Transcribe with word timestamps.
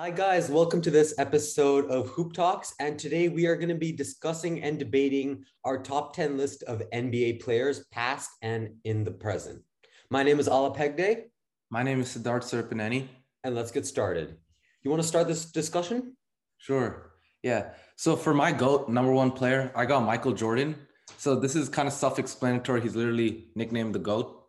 Hi, 0.00 0.10
guys. 0.12 0.48
Welcome 0.48 0.80
to 0.82 0.92
this 0.92 1.12
episode 1.18 1.90
of 1.90 2.06
Hoop 2.10 2.32
Talks. 2.32 2.72
And 2.78 2.96
today 2.96 3.28
we 3.28 3.46
are 3.46 3.56
going 3.56 3.68
to 3.68 3.74
be 3.74 3.90
discussing 3.90 4.62
and 4.62 4.78
debating 4.78 5.44
our 5.64 5.76
top 5.76 6.14
10 6.14 6.36
list 6.36 6.62
of 6.62 6.88
NBA 6.92 7.42
players, 7.42 7.84
past 7.90 8.30
and 8.40 8.76
in 8.84 9.02
the 9.02 9.10
present. 9.10 9.60
My 10.08 10.22
name 10.22 10.38
is 10.38 10.48
Aalaap 10.48 10.76
Hegde. 10.76 11.24
My 11.70 11.82
name 11.82 12.00
is 12.00 12.16
Siddharth 12.16 12.44
Serpaneni. 12.44 13.08
And 13.42 13.56
let's 13.56 13.72
get 13.72 13.84
started. 13.84 14.36
You 14.84 14.90
want 14.92 15.02
to 15.02 15.08
start 15.08 15.26
this 15.26 15.46
discussion? 15.46 16.16
Sure. 16.58 17.10
Yeah. 17.42 17.70
So 17.96 18.14
for 18.14 18.32
my 18.32 18.52
GOAT, 18.52 18.88
number 18.88 19.12
one 19.12 19.32
player, 19.32 19.72
I 19.74 19.84
got 19.84 20.04
Michael 20.04 20.32
Jordan. 20.32 20.76
So 21.16 21.34
this 21.34 21.56
is 21.56 21.68
kind 21.68 21.88
of 21.88 21.92
self 21.92 22.20
explanatory. 22.20 22.82
He's 22.82 22.94
literally 22.94 23.48
nicknamed 23.56 23.96
the 23.96 23.98
GOAT. 23.98 24.44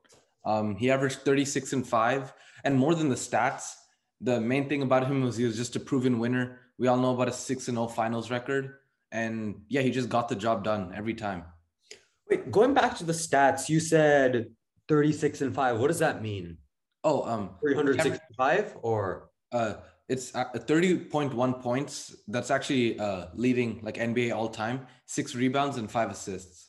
Um, 0.46 0.76
he 0.76 0.92
averaged 0.92 1.22
36 1.22 1.74
and 1.74 1.88
5. 1.88 2.34
And 2.66 2.78
more 2.78 2.94
than 2.94 3.10
the 3.10 3.16
stats, 3.16 3.74
the 4.22 4.40
main 4.40 4.68
thing 4.68 4.82
about 4.82 5.08
him 5.08 5.24
was 5.24 5.38
he 5.38 5.46
was 5.46 5.56
just 5.56 5.76
a 5.76 5.80
proven 5.80 6.20
winner. 6.20 6.60
We 6.78 6.88
all 6.88 6.98
know 6.98 7.14
about 7.14 7.30
a 7.30 7.34
6 7.34 7.68
and 7.68 7.78
0 7.78 7.88
finals 7.88 8.32
record. 8.32 8.76
And 9.12 9.62
yeah, 9.70 9.82
he 9.82 9.92
just 9.92 10.10
got 10.10 10.30
the 10.30 10.36
job 10.36 10.64
done 10.64 10.94
every 10.96 11.14
time. 11.14 11.44
Wait, 12.30 12.52
going 12.52 12.74
back 12.74 12.98
to 12.98 13.04
the 13.04 13.14
stats, 13.14 13.70
you 13.70 13.80
said 13.80 14.52
36 14.88 15.42
and 15.42 15.56
5. 15.56 15.80
What 15.80 15.88
does 15.88 16.00
that 16.00 16.22
mean? 16.22 16.58
Oh, 17.04 17.24
um 17.24 17.52
365 17.62 18.78
or 18.82 19.30
uh 19.52 19.76
it's 20.10 20.32
30.1 20.32 21.62
points. 21.62 22.16
That's 22.28 22.52
actually 22.52 23.00
uh 23.00 23.28
leading 23.34 23.80
like 23.84 23.96
NBA 23.96 24.36
all 24.36 24.50
time, 24.50 24.86
six 25.06 25.34
rebounds 25.34 25.78
and 25.78 25.90
five 25.90 26.12
assists. 26.12 26.69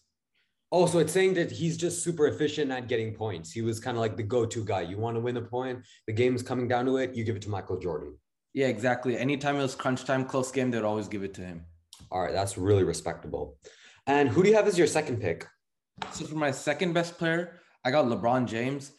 Oh, 0.73 0.87
so 0.87 1.01
it's 1.01 1.13
saying 1.13 1.35
that 1.35 1.51
he's 1.51 1.77
just 1.77 2.05
super 2.05 2.29
efficient 2.29 2.71
at 2.71 2.87
getting 2.87 3.13
points. 3.13 3.51
He 3.51 3.61
was 3.61 3.81
kind 3.81 3.97
of 3.97 4.01
like 4.01 4.17
the 4.17 4.23
go-to 4.23 4.65
guy. 4.65 4.83
You 4.83 4.99
want 4.99 5.17
to 5.17 5.21
win 5.21 5.37
a 5.37 5.43
point, 5.43 5.85
the 6.07 6.13
game's 6.13 6.43
coming 6.43 6.69
down 6.69 6.87
to 6.87 6.99
it, 6.99 7.15
you 7.15 7.25
give 7.25 7.35
it 7.35 7.43
to 7.43 7.51
Michael 7.51 7.79
Jordan. 7.79 8.17
Yeah, 8.55 8.69
exactly. 8.69 9.17
Anytime 9.17 9.57
it 9.57 9.63
was 9.63 9.75
crunch 9.75 10.05
time, 10.05 10.25
close 10.25 10.53
game, 10.53 10.71
they'd 10.71 10.83
always 10.83 11.09
give 11.09 11.25
it 11.25 11.35
to 11.35 11.41
him. 11.41 11.65
All 12.11 12.23
right, 12.23 12.33
that's 12.33 12.57
really 12.57 12.85
respectable. 12.85 13.59
And 14.07 14.29
who 14.29 14.43
do 14.43 14.49
you 14.49 14.57
have 14.57 14.69
as 14.69 14.79
your 14.79 14.87
second 14.87 15.21
pick? 15.21 15.47
So 16.13 16.25
for 16.25 16.37
my 16.37 16.51
second 16.51 16.93
best 16.93 17.19
player, 17.19 17.61
I 17.85 17.91
got 17.91 18.07
LeBron 18.07 18.47
James. 18.47 18.93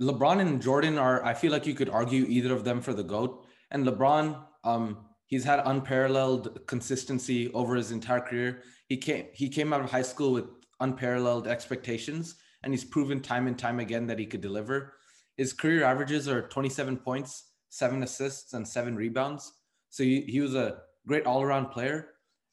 LeBron 0.00 0.40
and 0.40 0.60
Jordan 0.60 0.98
are, 0.98 1.24
I 1.24 1.34
feel 1.34 1.52
like 1.52 1.66
you 1.66 1.74
could 1.74 1.88
argue 1.88 2.24
either 2.28 2.52
of 2.52 2.64
them 2.64 2.80
for 2.80 2.92
the 2.92 3.04
GOAT. 3.04 3.46
And 3.70 3.86
LeBron, 3.86 4.42
um, 4.64 5.06
he's 5.26 5.44
had 5.44 5.62
unparalleled 5.64 6.66
consistency 6.66 7.52
over 7.52 7.74
his 7.76 7.92
entire 7.92 8.20
career. 8.20 8.62
He 8.88 8.96
came 8.96 9.26
he 9.32 9.48
came 9.48 9.72
out 9.72 9.80
of 9.80 9.90
high 9.90 10.02
school 10.02 10.32
with 10.32 10.44
unparalleled 10.82 11.46
expectations, 11.46 12.36
and 12.62 12.72
he's 12.72 12.84
proven 12.84 13.20
time 13.20 13.46
and 13.46 13.58
time 13.58 13.80
again 13.80 14.06
that 14.06 14.18
he 14.18 14.26
could 14.26 14.40
deliver. 14.40 14.94
His 15.36 15.52
career 15.52 15.84
averages 15.84 16.28
are 16.28 16.48
27 16.48 16.98
points, 16.98 17.50
seven 17.70 18.02
assists, 18.02 18.52
and 18.52 18.66
seven 18.66 18.96
rebounds. 18.96 19.52
So 19.88 20.04
he, 20.04 20.22
he 20.22 20.40
was 20.40 20.54
a 20.54 20.78
great 21.06 21.26
all 21.26 21.42
around 21.42 21.70
player. 21.70 22.08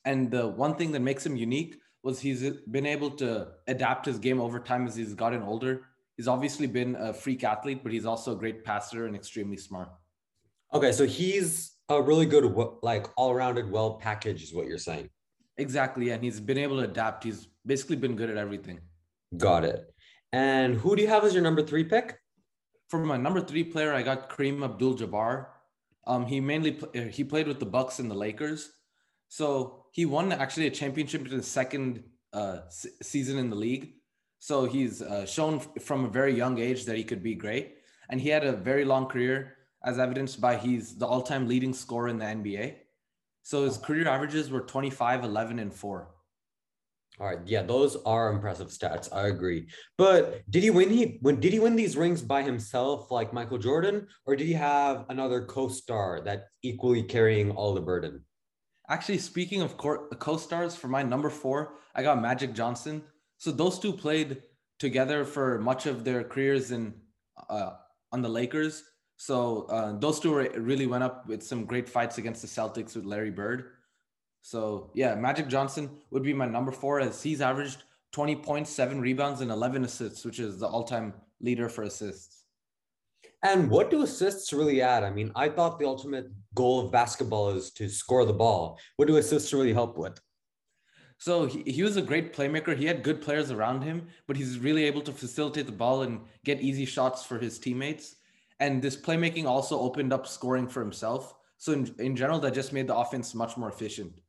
And 0.06 0.32
the 0.32 0.48
one 0.48 0.76
thing 0.76 0.92
that 0.94 1.02
makes 1.02 1.26
him 1.26 1.36
unique 1.36 1.76
was 2.04 2.20
he's 2.20 2.50
been 2.72 2.86
able 2.86 3.12
to 3.12 3.48
adapt 3.68 4.06
his 4.06 4.18
game 4.18 4.40
over 4.40 4.60
time 4.60 4.88
as 4.88 4.96
he's 4.96 5.14
gotten 5.14 5.44
older. 5.44 5.82
He's 6.16 6.28
obviously 6.28 6.68
been 6.68 6.96
a 6.96 7.14
freak 7.14 7.44
athlete, 7.44 7.82
but 7.84 7.92
he's 7.92 8.06
also 8.06 8.34
a 8.34 8.36
great 8.36 8.64
passer 8.64 9.06
and 9.06 9.16
extremely 9.16 9.58
smart. 9.58 9.90
Okay, 10.74 10.92
so 10.92 11.06
he's 11.06 11.76
a 11.90 12.02
really 12.02 12.26
good, 12.26 12.46
like 12.82 13.08
all-rounded, 13.18 13.70
well 13.70 13.96
packaged, 13.96 14.44
is 14.44 14.54
what 14.54 14.68
you're 14.68 14.78
saying. 14.78 15.10
Exactly, 15.60 16.12
and 16.12 16.24
he's 16.24 16.40
been 16.40 16.58
able 16.58 16.78
to 16.78 16.84
adapt. 16.84 17.26
He's 17.26 17.48
basically 17.66 17.98
been 17.98 18.16
good 18.16 18.30
at 18.30 18.38
everything. 18.38 18.80
Got 19.38 19.66
it. 19.66 19.94
And 20.32 20.76
who 20.76 20.96
do 20.96 21.02
you 21.02 21.10
have 21.10 21.26
as 21.26 21.34
your 21.34 21.44
number 21.44 21.62
three 21.62 21.84
pick? 21.84 22.18
For 22.88 23.00
my 23.00 23.18
number 23.18 23.42
three 23.42 23.66
player, 23.66 23.94
I 23.94 24.02
got 24.02 24.30
Kareem 24.30 24.64
Abdul-Jabbar. 24.64 25.48
Um, 26.08 26.26
he 26.26 26.40
mainly 26.40 26.80
uh, 26.96 27.02
he 27.02 27.24
played 27.26 27.48
with 27.48 27.60
the 27.60 27.66
Bucks 27.66 28.00
and 28.00 28.10
the 28.10 28.16
Lakers, 28.16 28.72
so 29.28 29.86
he 29.92 30.06
won 30.06 30.32
actually 30.32 30.68
a 30.68 30.72
championship 30.72 31.26
in 31.26 31.32
his 31.32 31.48
second 31.48 32.04
uh, 32.32 32.60
season 32.70 33.38
in 33.38 33.50
the 33.50 33.56
league. 33.56 33.96
So 34.40 34.66
he's 34.66 35.02
uh, 35.02 35.26
shown 35.26 35.60
from 35.60 36.06
a 36.06 36.10
very 36.10 36.34
young 36.34 36.58
age 36.58 36.86
that 36.86 36.96
he 36.96 37.04
could 37.04 37.22
be 37.22 37.36
great, 37.36 37.76
and 38.10 38.22
he 38.22 38.30
had 38.30 38.46
a 38.46 38.54
very 38.54 38.86
long 38.86 39.08
career, 39.08 39.58
as 39.84 40.00
evidenced 40.00 40.40
by 40.40 40.56
he's 40.56 40.98
the 40.98 41.06
all-time 41.06 41.48
leading 41.48 41.74
scorer 41.74 42.08
in 42.08 42.18
the 42.18 42.26
NBA. 42.26 42.76
So 43.50 43.66
his 43.66 43.80
career 43.80 44.08
averages 44.08 44.52
were 44.52 44.62
25, 44.62 45.24
11, 45.24 45.58
and 45.58 45.74
4. 45.74 46.08
All 47.20 47.26
right, 47.26 47.40
yeah, 47.48 47.64
those 47.64 47.96
are 48.06 48.32
impressive 48.32 48.68
stats. 48.68 49.12
I 49.12 49.26
agree. 49.30 49.66
But 49.98 50.44
did 50.52 50.62
he 50.62 50.70
win? 50.70 50.92
He 50.92 51.18
when 51.22 51.40
did 51.40 51.52
he 51.54 51.60
win 51.60 51.76
these 51.76 51.98
rings 51.98 52.22
by 52.22 52.44
himself, 52.44 53.10
like 53.10 53.34
Michael 53.34 53.58
Jordan, 53.58 54.08
or 54.28 54.36
did 54.36 54.46
he 54.46 54.54
have 54.54 55.08
another 55.10 55.46
co-star 55.46 56.22
that 56.26 56.44
equally 56.62 57.02
carrying 57.02 57.50
all 57.50 57.74
the 57.74 57.82
burden? 57.82 58.24
Actually, 58.88 59.18
speaking 59.18 59.64
of 59.64 59.78
co-stars, 59.78 60.76
for 60.76 60.88
my 60.88 61.02
number 61.02 61.32
four, 61.32 61.74
I 61.96 62.04
got 62.04 62.22
Magic 62.22 62.54
Johnson. 62.54 63.02
So 63.40 63.50
those 63.50 63.80
two 63.80 63.94
played 63.94 64.44
together 64.78 65.26
for 65.26 65.58
much 65.58 65.88
of 65.88 66.04
their 66.04 66.24
careers 66.24 66.70
in 66.70 66.94
uh, 67.50 67.72
on 68.12 68.22
the 68.22 68.30
Lakers. 68.30 68.84
So 69.20 69.64
uh, 69.64 70.00
those 70.00 70.22
two 70.22 70.34
really 70.34 70.88
went 70.88 71.04
up 71.04 71.28
with 71.28 71.44
some 71.44 71.66
great 71.66 71.90
fights 71.90 72.18
against 72.18 72.42
the 72.42 72.48
Celtics 72.48 72.96
with 72.96 73.04
Larry 73.04 73.32
Bird. 73.32 73.72
So 74.42 74.92
yeah, 74.96 75.14
Magic 75.16 75.50
Johnson 75.50 75.90
would 76.10 76.24
be 76.24 76.34
my 76.34 76.46
number 76.46 76.72
four 76.72 77.02
as 77.02 77.22
he's 77.22 77.42
averaged 77.42 77.84
20 78.14 78.38
points, 78.38 78.70
seven 78.70 79.02
rebounds, 79.02 79.42
and 79.42 79.52
11 79.52 79.84
assists, 79.84 80.24
which 80.24 80.40
is 80.40 80.62
the 80.62 80.68
all-time 80.68 81.14
leader 81.42 81.68
for 81.68 81.84
assists. 81.84 82.46
And 83.44 83.70
what 83.70 83.92
do 83.92 84.04
assists 84.04 84.54
really 84.54 84.82
add? 84.82 85.04
I 85.04 85.10
mean, 85.10 85.34
I 85.36 85.50
thought 85.50 85.80
the 85.80 85.86
ultimate 85.86 86.28
goal 86.56 86.80
of 86.80 86.90
basketball 86.90 87.50
is 87.50 87.72
to 87.72 87.90
score 87.90 88.24
the 88.24 88.32
ball. 88.32 88.80
What 88.96 89.10
do 89.10 89.18
assists 89.18 89.52
really 89.52 89.74
help 89.74 89.98
with? 89.98 90.18
So 91.18 91.46
he, 91.46 91.64
he 91.70 91.84
was 91.84 91.98
a 91.98 92.02
great 92.02 92.34
playmaker. 92.34 92.74
He 92.74 92.86
had 92.86 93.04
good 93.04 93.22
players 93.22 93.52
around 93.52 93.82
him, 93.82 94.08
but 94.28 94.38
he's 94.38 94.60
really 94.60 94.86
able 94.86 95.02
to 95.02 95.12
facilitate 95.12 95.66
the 95.66 95.74
ball 95.74 96.04
and 96.04 96.22
get 96.46 96.62
easy 96.62 96.86
shots 96.86 97.26
for 97.26 97.38
his 97.38 97.60
teammates. 97.60 98.16
And 98.60 98.82
this 98.82 98.98
playmaking 98.98 99.46
also 99.46 99.80
opened 99.80 100.12
up 100.12 100.28
scoring 100.28 100.68
for 100.68 100.82
himself. 100.82 101.36
So 101.58 101.74
in, 101.74 101.94
in 102.00 102.16
general, 102.16 102.40
that 102.40 102.54
just 102.54 102.74
made 102.74 102.88
the 102.88 102.96
offense 102.96 103.34
much 103.34 103.58
more 103.58 103.70
efficient. 103.70 104.20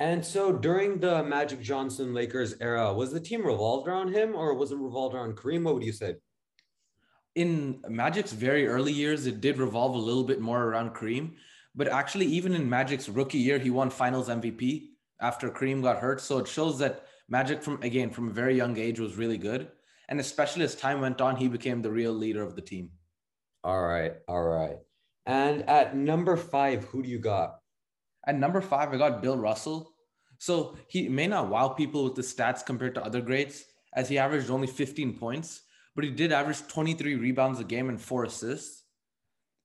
And 0.00 0.24
so 0.24 0.52
during 0.52 1.00
the 1.00 1.24
Magic 1.24 1.60
Johnson 1.60 2.14
Lakers 2.14 2.54
era, 2.60 2.92
was 2.92 3.12
the 3.12 3.20
team 3.20 3.44
revolved 3.44 3.88
around 3.88 4.14
him 4.14 4.34
or 4.34 4.54
was 4.54 4.70
it 4.70 4.78
revolved 4.78 5.14
around 5.14 5.36
Kareem? 5.36 5.64
What 5.64 5.74
would 5.74 5.84
you 5.84 5.92
say? 5.92 6.16
In 7.34 7.82
Magic's 7.88 8.32
very 8.32 8.66
early 8.66 8.92
years, 8.92 9.26
it 9.26 9.40
did 9.40 9.58
revolve 9.58 9.94
a 9.94 9.98
little 9.98 10.24
bit 10.24 10.40
more 10.40 10.64
around 10.64 10.94
Kareem. 10.94 11.32
But 11.74 11.88
actually, 11.88 12.26
even 12.26 12.54
in 12.54 12.68
Magic's 12.68 13.08
rookie 13.08 13.38
year, 13.38 13.58
he 13.58 13.70
won 13.70 13.90
finals 13.90 14.28
MVP 14.28 14.88
after 15.20 15.50
Kareem 15.50 15.82
got 15.82 15.98
hurt. 15.98 16.20
So 16.20 16.38
it 16.38 16.48
shows 16.48 16.78
that 16.78 17.06
Magic, 17.28 17.62
from 17.62 17.82
again, 17.82 18.10
from 18.10 18.28
a 18.28 18.32
very 18.32 18.56
young 18.56 18.78
age, 18.78 18.98
was 18.98 19.16
really 19.16 19.38
good. 19.38 19.68
And 20.08 20.18
especially 20.18 20.64
as 20.64 20.74
time 20.74 21.00
went 21.00 21.20
on, 21.20 21.36
he 21.36 21.48
became 21.48 21.82
the 21.82 21.90
real 21.90 22.12
leader 22.12 22.42
of 22.42 22.56
the 22.56 22.62
team. 22.62 22.90
All 23.64 23.82
right. 23.82 24.12
All 24.28 24.44
right. 24.44 24.76
And 25.26 25.68
at 25.68 25.96
number 25.96 26.36
five, 26.36 26.84
who 26.84 27.02
do 27.02 27.08
you 27.08 27.18
got? 27.18 27.58
At 28.26 28.38
number 28.38 28.60
five, 28.60 28.92
I 28.92 28.96
got 28.96 29.22
Bill 29.22 29.36
Russell. 29.36 29.92
So 30.38 30.76
he 30.88 31.08
may 31.08 31.26
not 31.26 31.48
wow 31.48 31.68
people 31.68 32.04
with 32.04 32.14
the 32.14 32.22
stats 32.22 32.64
compared 32.64 32.94
to 32.94 33.04
other 33.04 33.20
greats, 33.20 33.64
as 33.94 34.08
he 34.08 34.18
averaged 34.18 34.50
only 34.50 34.66
15 34.66 35.18
points, 35.18 35.62
but 35.94 36.04
he 36.04 36.10
did 36.10 36.32
average 36.32 36.66
23 36.68 37.16
rebounds 37.16 37.58
a 37.58 37.64
game 37.64 37.88
and 37.88 38.00
four 38.00 38.24
assists. 38.24 38.84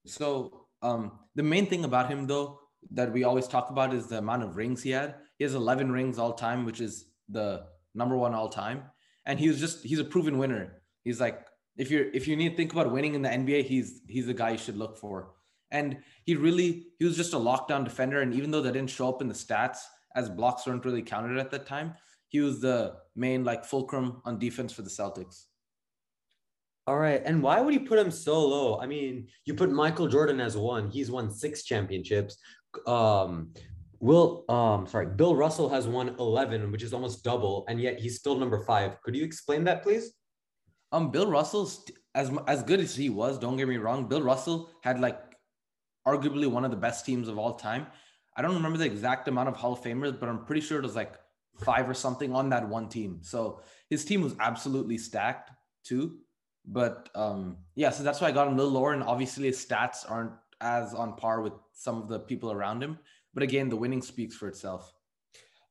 So 0.05 0.65
um, 0.81 1.19
the 1.35 1.43
main 1.43 1.67
thing 1.67 1.85
about 1.85 2.09
him, 2.09 2.25
though, 2.25 2.59
that 2.91 3.13
we 3.13 3.23
always 3.23 3.47
talk 3.47 3.69
about 3.69 3.93
is 3.93 4.07
the 4.07 4.17
amount 4.17 4.43
of 4.43 4.57
rings 4.57 4.81
he 4.81 4.89
had. 4.89 5.15
He 5.37 5.43
has 5.43 5.53
11 5.53 5.91
rings 5.91 6.17
all 6.17 6.33
time, 6.33 6.65
which 6.65 6.81
is 6.81 7.05
the 7.29 7.65
number 7.93 8.17
one 8.17 8.33
all 8.33 8.49
time. 8.49 8.83
And 9.25 9.39
he 9.39 9.47
was 9.47 9.59
just, 9.59 9.83
he's 9.83 9.99
a 9.99 10.03
proven 10.03 10.37
winner. 10.37 10.81
He's 11.03 11.21
like, 11.21 11.45
if 11.77 11.89
you're, 11.89 12.09
if 12.11 12.27
you 12.27 12.35
need 12.35 12.49
to 12.49 12.55
think 12.55 12.71
about 12.71 12.91
winning 12.91 13.15
in 13.15 13.21
the 13.21 13.29
NBA, 13.29 13.65
he's, 13.65 14.01
he's 14.07 14.27
the 14.27 14.33
guy 14.33 14.51
you 14.51 14.57
should 14.57 14.77
look 14.77 14.97
for. 14.97 15.31
And 15.71 15.97
he 16.25 16.35
really, 16.35 16.87
he 16.99 17.05
was 17.05 17.17
just 17.17 17.33
a 17.33 17.37
lockdown 17.37 17.83
defender. 17.83 18.21
And 18.21 18.33
even 18.33 18.51
though 18.51 18.61
that 18.61 18.73
didn't 18.73 18.91
show 18.91 19.09
up 19.09 19.21
in 19.21 19.27
the 19.27 19.33
stats, 19.33 19.79
as 20.15 20.29
blocks 20.29 20.67
weren't 20.67 20.85
really 20.85 21.01
counted 21.01 21.37
at 21.37 21.49
that 21.51 21.65
time, 21.65 21.95
he 22.27 22.39
was 22.39 22.61
the 22.61 22.95
main 23.15 23.43
like 23.43 23.65
fulcrum 23.65 24.21
on 24.25 24.39
defense 24.39 24.71
for 24.71 24.83
the 24.83 24.89
Celtics. 24.89 25.45
All 26.85 26.97
right. 26.97 27.21
And 27.23 27.41
why 27.41 27.61
would 27.61 27.73
you 27.73 27.81
put 27.81 27.99
him 27.99 28.11
so 28.11 28.45
low? 28.45 28.79
I 28.79 28.85
mean, 28.85 29.27
you 29.45 29.53
put 29.53 29.71
Michael 29.71 30.07
Jordan 30.07 30.39
as 30.39 30.57
one. 30.57 30.89
He's 30.89 31.09
won 31.09 31.31
six 31.31 31.63
championships. 31.63 32.37
Um, 32.85 33.53
Will, 33.99 34.43
um, 34.49 34.85
sorry, 34.85 35.05
Bill 35.05 35.33
Russell 35.33 35.69
has 35.69 35.87
won 35.87 36.15
11, 36.19 36.73
which 36.73 36.83
is 36.83 36.93
almost 36.93 37.23
double, 37.23 37.63
and 37.69 37.79
yet 37.79 37.99
he's 38.01 38.17
still 38.17 38.35
number 38.35 38.61
five. 38.65 39.01
Could 39.01 39.15
you 39.15 39.23
explain 39.23 39.63
that, 39.63 39.81
please? 39.81 40.11
Um, 40.93 41.11
Bill 41.11 41.27
Russell, 41.27 41.69
as 42.15 42.31
as 42.47 42.63
good 42.63 42.79
as 42.79 42.95
he 42.95 43.09
was. 43.09 43.37
Don't 43.39 43.57
get 43.57 43.67
me 43.67 43.77
wrong. 43.77 44.07
Bill 44.07 44.21
Russell 44.21 44.69
had 44.81 44.99
like 44.99 45.19
arguably 46.07 46.47
one 46.49 46.63
of 46.63 46.71
the 46.71 46.77
best 46.77 47.05
teams 47.05 47.27
of 47.27 47.37
all 47.37 47.55
time. 47.55 47.87
I 48.37 48.41
don't 48.41 48.55
remember 48.55 48.77
the 48.77 48.85
exact 48.85 49.27
amount 49.27 49.49
of 49.49 49.55
Hall 49.55 49.73
of 49.73 49.81
Famers, 49.81 50.17
but 50.19 50.29
I'm 50.29 50.45
pretty 50.45 50.61
sure 50.61 50.79
it 50.79 50.83
was 50.83 50.95
like 50.95 51.15
five 51.59 51.89
or 51.89 51.93
something 51.93 52.33
on 52.33 52.49
that 52.49 52.67
one 52.67 52.89
team. 52.89 53.19
So 53.21 53.61
his 53.89 54.05
team 54.05 54.21
was 54.21 54.35
absolutely 54.39 54.97
stacked 54.97 55.51
too. 55.83 56.19
But 56.65 57.09
um, 57.15 57.57
yeah, 57.75 57.89
so 57.89 58.03
that's 58.03 58.21
why 58.21 58.29
I 58.29 58.31
got 58.31 58.47
him 58.47 58.53
a 58.53 58.57
little 58.57 58.71
lower. 58.71 58.93
And 58.93 59.03
obviously 59.03 59.45
his 59.45 59.63
stats 59.63 60.09
aren't 60.09 60.31
as 60.61 60.93
on 60.93 61.15
par 61.15 61.41
with 61.41 61.53
some 61.73 62.01
of 62.01 62.07
the 62.07 62.19
people 62.19 62.51
around 62.51 62.81
him. 62.81 62.97
But 63.33 63.43
again, 63.43 63.69
the 63.69 63.75
winning 63.75 64.01
speaks 64.01 64.35
for 64.35 64.47
itself. 64.47 64.93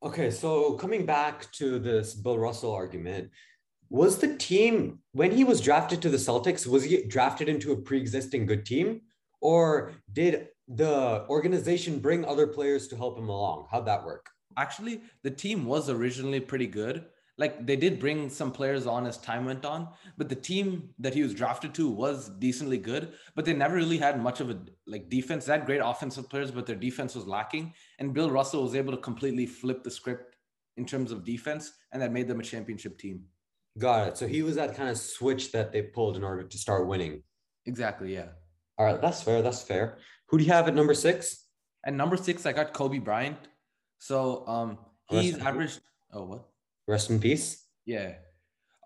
Okay, 0.02 0.30
so 0.30 0.74
coming 0.74 1.06
back 1.06 1.50
to 1.52 1.78
this 1.78 2.14
Bill 2.14 2.36
Russell 2.36 2.72
argument, 2.72 3.30
was 3.92 4.16
the 4.16 4.36
team 4.38 5.00
when 5.12 5.32
he 5.32 5.44
was 5.44 5.60
drafted 5.60 6.00
to 6.00 6.08
the 6.08 6.16
Celtics, 6.16 6.66
was 6.66 6.84
he 6.84 7.04
drafted 7.06 7.46
into 7.46 7.72
a 7.72 7.76
pre-existing 7.76 8.46
good 8.46 8.64
team? 8.64 9.02
Or 9.42 9.92
did 10.10 10.48
the 10.66 11.26
organization 11.28 11.98
bring 11.98 12.24
other 12.24 12.46
players 12.46 12.88
to 12.88 12.96
help 12.96 13.18
him 13.18 13.28
along? 13.28 13.66
How'd 13.70 13.84
that 13.86 14.02
work? 14.02 14.30
Actually, 14.56 15.02
the 15.24 15.30
team 15.30 15.66
was 15.66 15.90
originally 15.90 16.40
pretty 16.40 16.66
good. 16.66 17.04
Like 17.36 17.66
they 17.66 17.76
did 17.76 18.00
bring 18.00 18.30
some 18.30 18.50
players 18.50 18.86
on 18.86 19.06
as 19.06 19.18
time 19.18 19.44
went 19.44 19.66
on, 19.66 19.88
but 20.16 20.30
the 20.30 20.36
team 20.36 20.88
that 20.98 21.12
he 21.12 21.22
was 21.22 21.34
drafted 21.34 21.74
to 21.74 21.90
was 21.90 22.30
decently 22.38 22.78
good. 22.78 23.12
But 23.34 23.44
they 23.44 23.52
never 23.52 23.74
really 23.74 23.98
had 23.98 24.22
much 24.22 24.40
of 24.40 24.48
a 24.48 24.58
like 24.86 25.10
defense. 25.10 25.44
They 25.44 25.52
had 25.52 25.66
great 25.66 25.82
offensive 25.84 26.30
players, 26.30 26.50
but 26.50 26.66
their 26.66 26.76
defense 26.76 27.14
was 27.14 27.26
lacking. 27.26 27.74
And 27.98 28.14
Bill 28.14 28.30
Russell 28.30 28.62
was 28.62 28.74
able 28.74 28.92
to 28.92 29.02
completely 29.02 29.44
flip 29.44 29.82
the 29.82 29.90
script 29.90 30.36
in 30.78 30.86
terms 30.86 31.12
of 31.12 31.26
defense, 31.26 31.72
and 31.92 32.00
that 32.00 32.12
made 32.12 32.28
them 32.28 32.40
a 32.40 32.44
championship 32.44 32.98
team. 32.98 33.24
Got 33.78 34.08
it. 34.08 34.16
So 34.18 34.26
he 34.26 34.42
was 34.42 34.56
that 34.56 34.76
kind 34.76 34.90
of 34.90 34.98
switch 34.98 35.52
that 35.52 35.72
they 35.72 35.82
pulled 35.82 36.16
in 36.16 36.24
order 36.24 36.42
to 36.42 36.58
start 36.58 36.86
winning. 36.86 37.22
Exactly. 37.66 38.14
Yeah. 38.14 38.28
All 38.78 38.86
right, 38.86 39.00
that's 39.00 39.22
fair. 39.22 39.42
That's 39.42 39.62
fair. 39.62 39.98
Who 40.28 40.38
do 40.38 40.44
you 40.44 40.52
have 40.52 40.68
at 40.68 40.74
number 40.74 40.94
six? 40.94 41.46
At 41.84 41.94
number 41.94 42.16
six, 42.16 42.46
I 42.46 42.52
got 42.52 42.72
Kobe 42.72 42.98
Bryant. 42.98 43.38
So 43.98 44.46
um, 44.46 44.78
he's 45.08 45.38
averaged. 45.38 45.80
Oh, 46.12 46.24
what? 46.24 46.44
Rest 46.86 47.10
in 47.10 47.20
peace. 47.20 47.64
Yeah. 47.86 48.14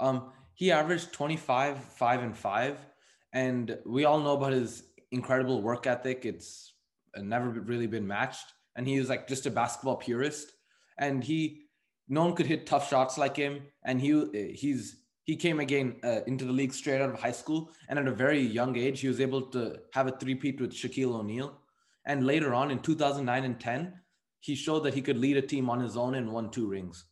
Um, 0.00 0.32
he 0.54 0.72
averaged 0.72 1.12
25, 1.12 1.78
5, 1.78 2.22
and 2.22 2.36
5. 2.36 2.86
And 3.32 3.78
we 3.84 4.04
all 4.04 4.20
know 4.20 4.36
about 4.36 4.52
his 4.52 4.84
incredible 5.10 5.62
work 5.62 5.86
ethic. 5.86 6.24
It's 6.24 6.72
never 7.16 7.48
really 7.48 7.86
been 7.86 8.06
matched. 8.06 8.46
And 8.76 8.86
he 8.86 8.98
was 8.98 9.08
like 9.08 9.26
just 9.26 9.46
a 9.46 9.50
basketball 9.50 9.96
purist. 9.96 10.52
And 10.98 11.22
he, 11.22 11.65
no 12.08 12.24
one 12.24 12.34
could 12.34 12.46
hit 12.46 12.66
tough 12.66 12.88
shots 12.88 13.18
like 13.18 13.36
him. 13.36 13.62
And 13.84 14.00
he, 14.00 14.52
he's, 14.54 15.02
he 15.24 15.36
came 15.36 15.60
again 15.60 15.96
uh, 16.04 16.20
into 16.26 16.44
the 16.44 16.52
league 16.52 16.72
straight 16.72 17.00
out 17.00 17.10
of 17.10 17.20
high 17.20 17.32
school. 17.32 17.70
And 17.88 17.98
at 17.98 18.06
a 18.06 18.12
very 18.12 18.40
young 18.40 18.76
age, 18.76 19.00
he 19.00 19.08
was 19.08 19.20
able 19.20 19.42
to 19.50 19.78
have 19.92 20.06
a 20.06 20.12
three-peat 20.12 20.60
with 20.60 20.72
Shaquille 20.72 21.14
O'Neal. 21.14 21.58
And 22.06 22.24
later 22.24 22.54
on 22.54 22.70
in 22.70 22.78
2009 22.78 23.44
and 23.44 23.58
10, 23.58 23.92
he 24.40 24.54
showed 24.54 24.80
that 24.84 24.94
he 24.94 25.02
could 25.02 25.18
lead 25.18 25.36
a 25.36 25.42
team 25.42 25.68
on 25.68 25.80
his 25.80 25.96
own 25.96 26.14
and 26.14 26.32
won 26.32 26.50
two 26.50 26.68
rings. 26.68 27.04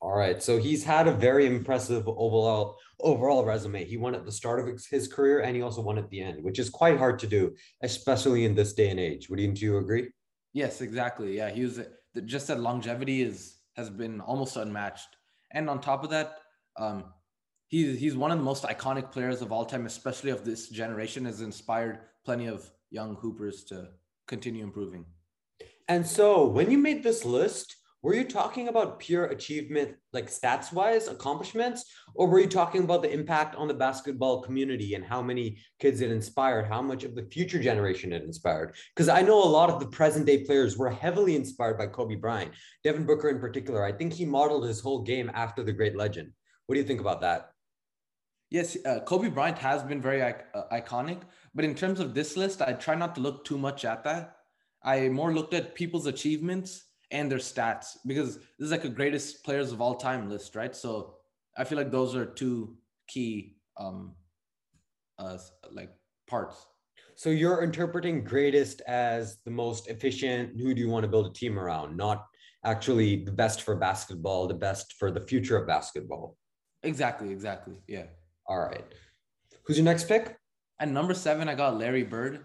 All 0.00 0.16
right. 0.16 0.42
So 0.42 0.58
he's 0.58 0.84
had 0.84 1.08
a 1.08 1.12
very 1.12 1.46
impressive 1.46 2.06
overall 2.08 2.76
overall 3.00 3.44
resume. 3.44 3.84
He 3.84 3.96
won 3.96 4.14
at 4.14 4.24
the 4.24 4.32
start 4.32 4.60
of 4.60 4.66
his- 4.90 5.08
career 5.08 5.40
and 5.40 5.54
he 5.54 5.62
also 5.62 5.82
won 5.82 5.98
at 5.98 6.10
the 6.10 6.20
end, 6.20 6.42
which 6.42 6.58
is 6.58 6.70
quite 6.70 6.98
hard 6.98 7.18
to 7.20 7.26
do, 7.26 7.54
especially 7.82 8.44
in 8.44 8.54
this 8.54 8.72
day 8.72 8.90
and 8.90 8.98
age. 8.98 9.28
Wouldn't 9.28 9.60
you 9.60 9.78
agree? 9.78 10.08
Yes, 10.52 10.80
exactly. 10.80 11.36
Yeah, 11.36 11.50
he 11.50 11.62
was 11.62 11.80
just 12.24 12.48
that 12.48 12.60
longevity 12.60 13.22
is 13.22 13.57
has 13.78 13.88
been 13.88 14.20
almost 14.20 14.56
unmatched. 14.56 15.08
And 15.52 15.70
on 15.70 15.80
top 15.80 16.04
of 16.04 16.10
that, 16.10 16.38
um, 16.76 17.04
he's 17.68 17.98
he's 17.98 18.16
one 18.16 18.30
of 18.30 18.38
the 18.38 18.44
most 18.44 18.64
iconic 18.64 19.10
players 19.12 19.40
of 19.40 19.52
all 19.52 19.64
time, 19.64 19.86
especially 19.86 20.30
of 20.30 20.44
this 20.44 20.68
generation. 20.68 21.24
Has 21.24 21.40
inspired 21.40 22.00
plenty 22.24 22.46
of 22.46 22.70
young 22.90 23.14
hoopers 23.14 23.64
to 23.64 23.88
continue 24.26 24.64
improving. 24.64 25.06
And 25.88 26.06
so 26.06 26.44
when 26.44 26.70
you 26.70 26.76
made 26.76 27.02
this 27.02 27.24
list, 27.24 27.76
were 28.02 28.14
you 28.14 28.24
talking 28.24 28.68
about 28.68 29.00
pure 29.00 29.24
achievement, 29.26 29.96
like 30.12 30.30
stats 30.30 30.72
wise 30.72 31.08
accomplishments, 31.08 31.84
or 32.14 32.28
were 32.28 32.38
you 32.38 32.46
talking 32.46 32.84
about 32.84 33.02
the 33.02 33.12
impact 33.12 33.56
on 33.56 33.66
the 33.66 33.74
basketball 33.74 34.40
community 34.40 34.94
and 34.94 35.04
how 35.04 35.20
many 35.20 35.58
kids 35.80 36.00
it 36.00 36.12
inspired, 36.12 36.68
how 36.68 36.80
much 36.80 37.02
of 37.02 37.16
the 37.16 37.24
future 37.24 37.60
generation 37.60 38.12
it 38.12 38.22
inspired? 38.22 38.76
Because 38.94 39.08
I 39.08 39.22
know 39.22 39.42
a 39.42 39.44
lot 39.44 39.68
of 39.68 39.80
the 39.80 39.88
present 39.88 40.26
day 40.26 40.44
players 40.44 40.78
were 40.78 40.90
heavily 40.90 41.34
inspired 41.34 41.76
by 41.76 41.88
Kobe 41.88 42.14
Bryant, 42.14 42.52
Devin 42.84 43.04
Booker 43.04 43.30
in 43.30 43.40
particular. 43.40 43.84
I 43.84 43.92
think 43.92 44.12
he 44.12 44.24
modeled 44.24 44.64
his 44.64 44.80
whole 44.80 45.02
game 45.02 45.30
after 45.34 45.64
the 45.64 45.72
great 45.72 45.96
legend. 45.96 46.32
What 46.66 46.74
do 46.76 46.80
you 46.80 46.86
think 46.86 47.00
about 47.00 47.20
that? 47.22 47.50
Yes, 48.50 48.78
uh, 48.86 49.00
Kobe 49.00 49.28
Bryant 49.28 49.58
has 49.58 49.82
been 49.82 50.00
very 50.00 50.22
uh, 50.22 50.32
iconic, 50.72 51.22
but 51.52 51.64
in 51.64 51.74
terms 51.74 51.98
of 51.98 52.14
this 52.14 52.36
list, 52.36 52.62
I 52.62 52.74
try 52.74 52.94
not 52.94 53.16
to 53.16 53.20
look 53.20 53.44
too 53.44 53.58
much 53.58 53.84
at 53.84 54.04
that. 54.04 54.36
I 54.84 55.08
more 55.08 55.34
looked 55.34 55.52
at 55.52 55.74
people's 55.74 56.06
achievements 56.06 56.84
and 57.10 57.30
their 57.30 57.38
stats 57.38 57.96
because 58.06 58.36
this 58.36 58.66
is 58.66 58.70
like 58.70 58.84
a 58.84 58.88
greatest 58.88 59.44
players 59.44 59.72
of 59.72 59.80
all 59.80 59.94
time 59.96 60.28
list, 60.28 60.54
right? 60.54 60.74
So 60.74 61.14
I 61.56 61.64
feel 61.64 61.78
like 61.78 61.90
those 61.90 62.14
are 62.14 62.26
two 62.26 62.76
key 63.06 63.56
um 63.78 64.14
uh 65.18 65.38
like 65.70 65.90
parts. 66.28 66.66
So 67.16 67.30
you're 67.30 67.62
interpreting 67.62 68.22
greatest 68.22 68.80
as 68.82 69.38
the 69.44 69.50
most 69.50 69.88
efficient. 69.88 70.60
Who 70.60 70.74
do 70.74 70.80
you 70.80 70.88
want 70.88 71.04
to 71.04 71.08
build 71.08 71.26
a 71.26 71.32
team 71.32 71.58
around? 71.58 71.96
Not 71.96 72.24
actually 72.64 73.24
the 73.24 73.32
best 73.32 73.62
for 73.62 73.74
basketball, 73.76 74.46
the 74.46 74.54
best 74.54 74.94
for 74.98 75.10
the 75.10 75.20
future 75.20 75.56
of 75.56 75.66
basketball. 75.66 76.36
Exactly, 76.82 77.30
exactly. 77.30 77.74
Yeah. 77.88 78.06
All 78.46 78.60
right. 78.60 78.84
Who's 79.64 79.78
your 79.78 79.84
next 79.84 80.06
pick? 80.06 80.36
At 80.78 80.88
number 80.88 81.14
seven, 81.14 81.48
I 81.48 81.54
got 81.54 81.76
Larry 81.76 82.04
Bird. 82.04 82.40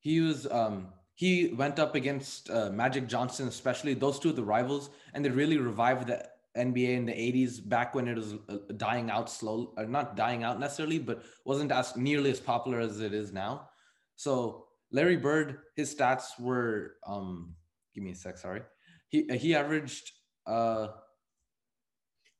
He 0.00 0.20
was 0.20 0.46
um 0.46 0.88
he 1.18 1.48
went 1.48 1.80
up 1.80 1.96
against 1.96 2.48
uh, 2.48 2.70
Magic 2.70 3.08
Johnson, 3.08 3.48
especially 3.48 3.92
those 3.92 4.20
two 4.20 4.30
the 4.30 4.44
rivals, 4.44 4.90
and 5.12 5.24
they 5.24 5.30
really 5.30 5.58
revived 5.58 6.06
the 6.06 6.24
NBA 6.56 6.90
in 6.96 7.06
the 7.06 7.12
80s 7.12 7.68
back 7.68 7.92
when 7.92 8.06
it 8.06 8.14
was 8.16 8.34
uh, 8.48 8.58
dying 8.76 9.10
out 9.10 9.28
slow, 9.28 9.74
or 9.76 9.84
not 9.84 10.14
dying 10.14 10.44
out 10.44 10.60
necessarily, 10.60 11.00
but 11.00 11.24
wasn't 11.44 11.72
as 11.72 11.96
nearly 11.96 12.30
as 12.30 12.38
popular 12.38 12.78
as 12.78 13.00
it 13.00 13.12
is 13.12 13.32
now. 13.32 13.68
So 14.14 14.66
Larry 14.92 15.16
Bird, 15.16 15.58
his 15.74 15.92
stats 15.92 16.38
were 16.38 16.94
um 17.04 17.56
give 17.96 18.04
me 18.04 18.12
a 18.12 18.14
sec, 18.14 18.38
sorry. 18.38 18.62
He 19.08 19.26
he 19.38 19.56
averaged 19.56 20.12
uh 20.46 20.86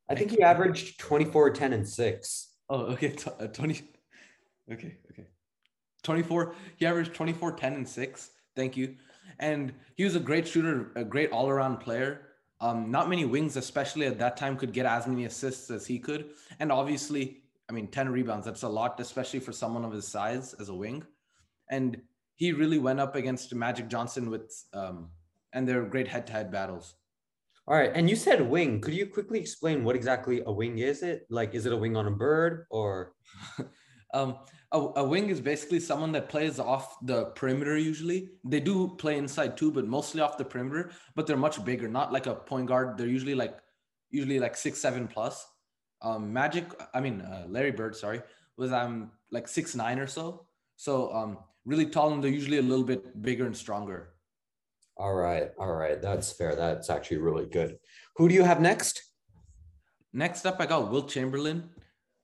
I 0.09 0.15
think 0.15 0.31
he 0.31 0.41
averaged 0.41 1.01
24, 1.01 1.51
10, 1.51 1.73
and 1.73 1.87
6. 1.87 2.49
Oh, 2.71 2.83
okay. 2.93 3.11
T- 3.11 3.31
uh, 3.41 3.49
20. 3.49 3.83
Okay. 4.73 4.97
Okay. 5.11 5.27
24. 6.05 6.55
He 6.77 6.87
averaged 6.87 7.13
24, 7.13 7.53
10, 7.53 7.73
and 7.75 7.89
6. 7.89 8.31
Thank 8.59 8.77
you. 8.77 8.97
And 9.39 9.73
he 9.95 10.03
was 10.03 10.17
a 10.17 10.21
great 10.21 10.49
shooter, 10.49 10.91
a 10.97 11.05
great 11.05 11.31
all 11.31 11.49
around 11.49 11.77
player. 11.77 12.23
Um, 12.61 12.91
not 12.91 13.09
many 13.09 13.25
wings, 13.25 13.57
especially 13.57 14.07
at 14.07 14.19
that 14.19 14.37
time, 14.37 14.57
could 14.57 14.73
get 14.73 14.85
as 14.85 15.07
many 15.07 15.27
assists 15.27 15.71
as 15.71 15.87
he 15.87 16.01
could. 16.01 16.31
And 16.59 16.73
obviously, 16.73 17.45
I 17.71 17.73
mean, 17.73 17.87
10 17.87 18.09
rebounds, 18.09 18.45
that's 18.45 18.65
a 18.65 18.69
lot, 18.69 18.99
especially 18.99 19.39
for 19.39 19.53
someone 19.53 19.85
of 19.85 19.93
his 19.93 20.09
size 20.09 20.55
as 20.55 20.71
a 20.71 20.75
wing. 20.75 21.05
And 21.71 22.03
he 22.35 22.53
really 22.53 22.81
went 22.81 22.99
up 22.99 23.15
against 23.15 23.55
Magic 23.55 23.87
Johnson 23.87 24.29
with, 24.29 24.53
um, 24.73 25.11
and 25.53 25.69
they're 25.69 25.85
great 25.85 26.09
head 26.09 26.27
to 26.27 26.33
head 26.33 26.51
battles. 26.51 26.97
All 27.69 27.77
right. 27.77 27.93
And 27.95 28.11
you 28.11 28.17
said 28.17 28.41
wing. 28.41 28.81
Could 28.81 28.95
you 28.95 29.07
quickly 29.07 29.39
explain 29.39 29.85
what 29.85 29.95
exactly 29.95 30.43
a 30.45 30.51
wing 30.51 30.79
is 30.79 31.05
it? 31.05 31.29
Like, 31.31 31.55
is 31.55 31.65
it 31.65 31.73
a 31.73 31.77
wing 31.77 31.97
on 31.97 32.09
a 32.09 32.11
bird 32.11 32.67
or? 32.71 33.13
Um, 34.15 34.39
a, 34.73 34.79
a 34.97 35.05
wing 35.05 35.31
is 35.31 35.41
basically 35.41 35.81
someone 35.81 36.13
that 36.13 36.29
plays 36.29 36.59
off 36.59 36.97
the 37.03 37.27
perimeter 37.27 37.77
usually. 37.77 38.31
They 38.45 38.61
do 38.61 38.95
play 38.99 39.17
inside 39.17 39.57
too, 39.57 39.73
but 39.73 39.87
mostly 39.87 40.21
off 40.21 40.37
the 40.37 40.45
perimeter, 40.45 40.91
but 41.15 41.27
they're 41.27 41.37
much 41.37 41.65
bigger, 41.65 41.89
not 41.89 42.13
like 42.13 42.27
a 42.27 42.35
point 42.35 42.67
guard. 42.67 42.99
They're 42.99 43.07
usually 43.07 43.35
like 43.35 43.59
usually 44.11 44.39
like 44.39 44.57
six, 44.57 44.81
seven 44.81 45.09
plus. 45.09 45.47
Um, 46.03 46.33
Magic, 46.33 46.67
I 46.95 47.01
mean 47.01 47.23
uh, 47.23 47.47
Larry 47.49 47.73
Bird, 47.73 47.97
sorry, 47.97 48.23
was 48.57 48.73
um 48.73 49.11
like 49.31 49.49
six 49.49 49.75
nine 49.75 49.99
or 49.99 50.07
so. 50.07 50.47
So 50.77 51.13
um 51.15 51.39
really 51.65 51.87
tall 51.87 52.13
and 52.13 52.23
they're 52.23 52.31
usually 52.31 52.59
a 52.59 52.63
little 52.63 52.85
bit 52.85 53.23
bigger 53.23 53.47
and 53.47 53.57
stronger. 53.57 54.11
All 54.97 55.15
right. 55.15 55.51
All 55.59 55.75
right. 55.75 56.03
That's 56.03 56.33
fair. 56.33 56.57
That's 56.57 56.91
actually 56.91 57.19
really 57.19 57.47
good. 57.47 57.79
Who 58.17 58.29
do 58.29 58.35
you 58.35 58.43
have 58.43 58.61
next? 58.61 59.03
Next 60.13 60.45
up, 60.45 60.57
I 60.59 60.67
got 60.67 60.91
Wilt 60.91 61.09
Chamberlain. 61.09 61.71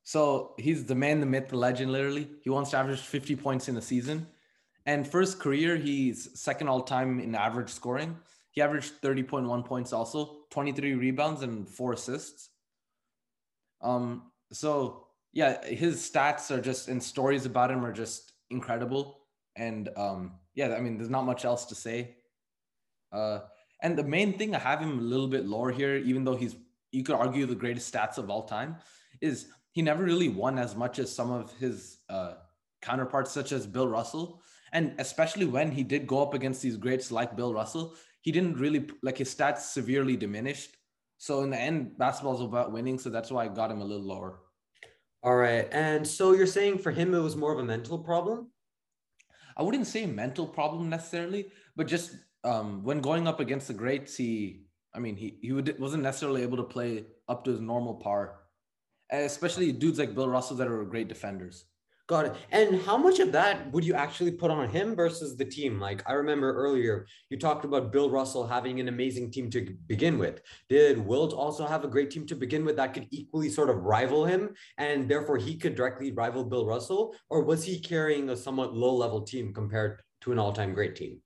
So 0.04 0.54
he's 0.58 0.84
the 0.84 0.94
man, 0.94 1.20
the 1.20 1.26
myth, 1.26 1.48
the 1.48 1.56
legend, 1.56 1.90
literally. 1.90 2.28
He 2.42 2.50
wants 2.50 2.70
to 2.70 2.76
average 2.76 3.00
50 3.00 3.36
points 3.36 3.68
in 3.68 3.76
a 3.76 3.82
season. 3.82 4.26
And 4.86 5.06
his 5.06 5.34
career, 5.34 5.76
he's 5.76 6.38
second 6.38 6.68
all 6.68 6.82
time 6.82 7.18
in 7.18 7.34
average 7.34 7.70
scoring. 7.70 8.16
He 8.50 8.60
averaged 8.60 9.00
30.1 9.02 9.64
points 9.64 9.92
also, 9.92 10.44
23 10.50 10.94
rebounds, 10.94 11.42
and 11.42 11.66
four 11.66 11.94
assists. 11.94 12.50
Um, 13.80 14.30
so 14.52 15.06
yeah, 15.32 15.64
his 15.64 15.96
stats 16.08 16.50
are 16.50 16.60
just 16.60 16.88
and 16.88 17.02
stories 17.02 17.46
about 17.46 17.70
him 17.70 17.84
are 17.84 17.92
just 17.92 18.32
incredible. 18.50 19.20
And 19.56 19.88
um, 19.96 20.32
yeah, 20.54 20.74
I 20.74 20.80
mean, 20.80 20.98
there's 20.98 21.10
not 21.10 21.24
much 21.24 21.44
else 21.44 21.64
to 21.66 21.74
say. 21.74 22.16
Uh, 23.10 23.40
and 23.82 23.96
the 23.96 24.04
main 24.04 24.38
thing 24.38 24.54
I 24.54 24.58
have 24.58 24.80
him 24.80 24.98
a 24.98 25.02
little 25.02 25.28
bit 25.28 25.46
lower 25.46 25.72
here, 25.72 25.96
even 25.96 26.24
though 26.24 26.36
he's 26.36 26.56
you 26.92 27.02
could 27.02 27.16
argue 27.16 27.44
the 27.46 27.56
greatest 27.56 27.92
stats 27.92 28.18
of 28.18 28.30
all 28.30 28.44
time, 28.44 28.76
is 29.24 29.48
he 29.72 29.82
never 29.82 30.04
really 30.04 30.28
won 30.28 30.58
as 30.58 30.76
much 30.76 30.98
as 30.98 31.14
some 31.14 31.30
of 31.30 31.52
his 31.58 31.98
uh, 32.08 32.34
counterparts, 32.82 33.32
such 33.32 33.50
as 33.52 33.66
Bill 33.66 33.88
Russell. 33.88 34.40
And 34.72 34.94
especially 34.98 35.46
when 35.46 35.70
he 35.70 35.82
did 35.82 36.06
go 36.06 36.22
up 36.22 36.34
against 36.34 36.62
these 36.62 36.76
greats 36.76 37.10
like 37.10 37.36
Bill 37.36 37.52
Russell, 37.54 37.94
he 38.20 38.30
didn't 38.32 38.58
really 38.58 38.88
like 39.02 39.18
his 39.18 39.34
stats 39.34 39.60
severely 39.76 40.16
diminished. 40.16 40.76
So 41.18 41.42
in 41.42 41.50
the 41.50 41.60
end, 41.60 41.96
basketball's 41.98 42.40
about 42.40 42.72
winning. 42.72 42.98
So 42.98 43.10
that's 43.10 43.30
why 43.30 43.44
I 43.44 43.48
got 43.48 43.70
him 43.70 43.80
a 43.80 43.84
little 43.84 44.06
lower. 44.06 44.40
All 45.22 45.36
right. 45.36 45.68
And 45.72 46.06
so 46.06 46.32
you're 46.32 46.46
saying 46.46 46.78
for 46.78 46.92
him, 46.92 47.14
it 47.14 47.20
was 47.20 47.36
more 47.36 47.52
of 47.52 47.58
a 47.58 47.64
mental 47.64 47.98
problem? 47.98 48.50
I 49.56 49.62
wouldn't 49.62 49.86
say 49.86 50.06
mental 50.06 50.46
problem 50.46 50.90
necessarily, 50.90 51.46
but 51.76 51.86
just 51.86 52.16
um, 52.42 52.82
when 52.82 53.00
going 53.00 53.26
up 53.26 53.40
against 53.40 53.68
the 53.68 53.74
greats, 53.74 54.16
he, 54.16 54.66
I 54.94 54.98
mean, 54.98 55.16
he 55.16 55.38
he 55.40 55.52
would, 55.52 55.78
wasn't 55.78 56.02
necessarily 56.02 56.42
able 56.42 56.58
to 56.58 56.64
play 56.64 57.06
up 57.28 57.44
to 57.44 57.50
his 57.52 57.60
normal 57.60 57.94
par, 57.94 58.40
especially 59.22 59.72
dudes 59.72 59.98
like 59.98 60.14
Bill 60.14 60.28
Russell 60.28 60.56
that 60.56 60.68
are 60.68 60.84
great 60.84 61.08
defenders. 61.08 61.64
Got 62.06 62.26
it. 62.26 62.34
And 62.50 62.82
how 62.82 62.98
much 62.98 63.18
of 63.18 63.32
that 63.32 63.72
would 63.72 63.82
you 63.82 63.94
actually 63.94 64.32
put 64.32 64.50
on 64.50 64.68
him 64.68 64.94
versus 64.94 65.38
the 65.38 65.44
team? 65.44 65.80
Like 65.80 66.02
I 66.06 66.12
remember 66.12 66.54
earlier, 66.54 67.06
you 67.30 67.38
talked 67.38 67.64
about 67.64 67.92
Bill 67.92 68.10
Russell 68.10 68.46
having 68.46 68.78
an 68.78 68.88
amazing 68.88 69.30
team 69.30 69.48
to 69.50 69.74
begin 69.86 70.18
with. 70.18 70.42
Did 70.68 70.98
Wilt 70.98 71.32
also 71.32 71.66
have 71.66 71.82
a 71.82 71.88
great 71.88 72.10
team 72.10 72.26
to 72.26 72.34
begin 72.34 72.62
with 72.62 72.76
that 72.76 72.92
could 72.92 73.08
equally 73.10 73.48
sort 73.48 73.70
of 73.70 73.84
rival 73.84 74.26
him 74.26 74.50
and 74.76 75.08
therefore 75.08 75.38
he 75.38 75.56
could 75.56 75.76
directly 75.76 76.12
rival 76.12 76.44
Bill 76.44 76.66
Russell? 76.66 77.16
Or 77.30 77.42
was 77.42 77.64
he 77.64 77.80
carrying 77.80 78.28
a 78.28 78.36
somewhat 78.36 78.74
low 78.74 78.94
level 78.94 79.22
team 79.22 79.54
compared 79.54 80.02
to 80.22 80.32
an 80.32 80.38
all 80.38 80.52
time 80.52 80.74
great 80.74 80.96
team? 80.96 81.22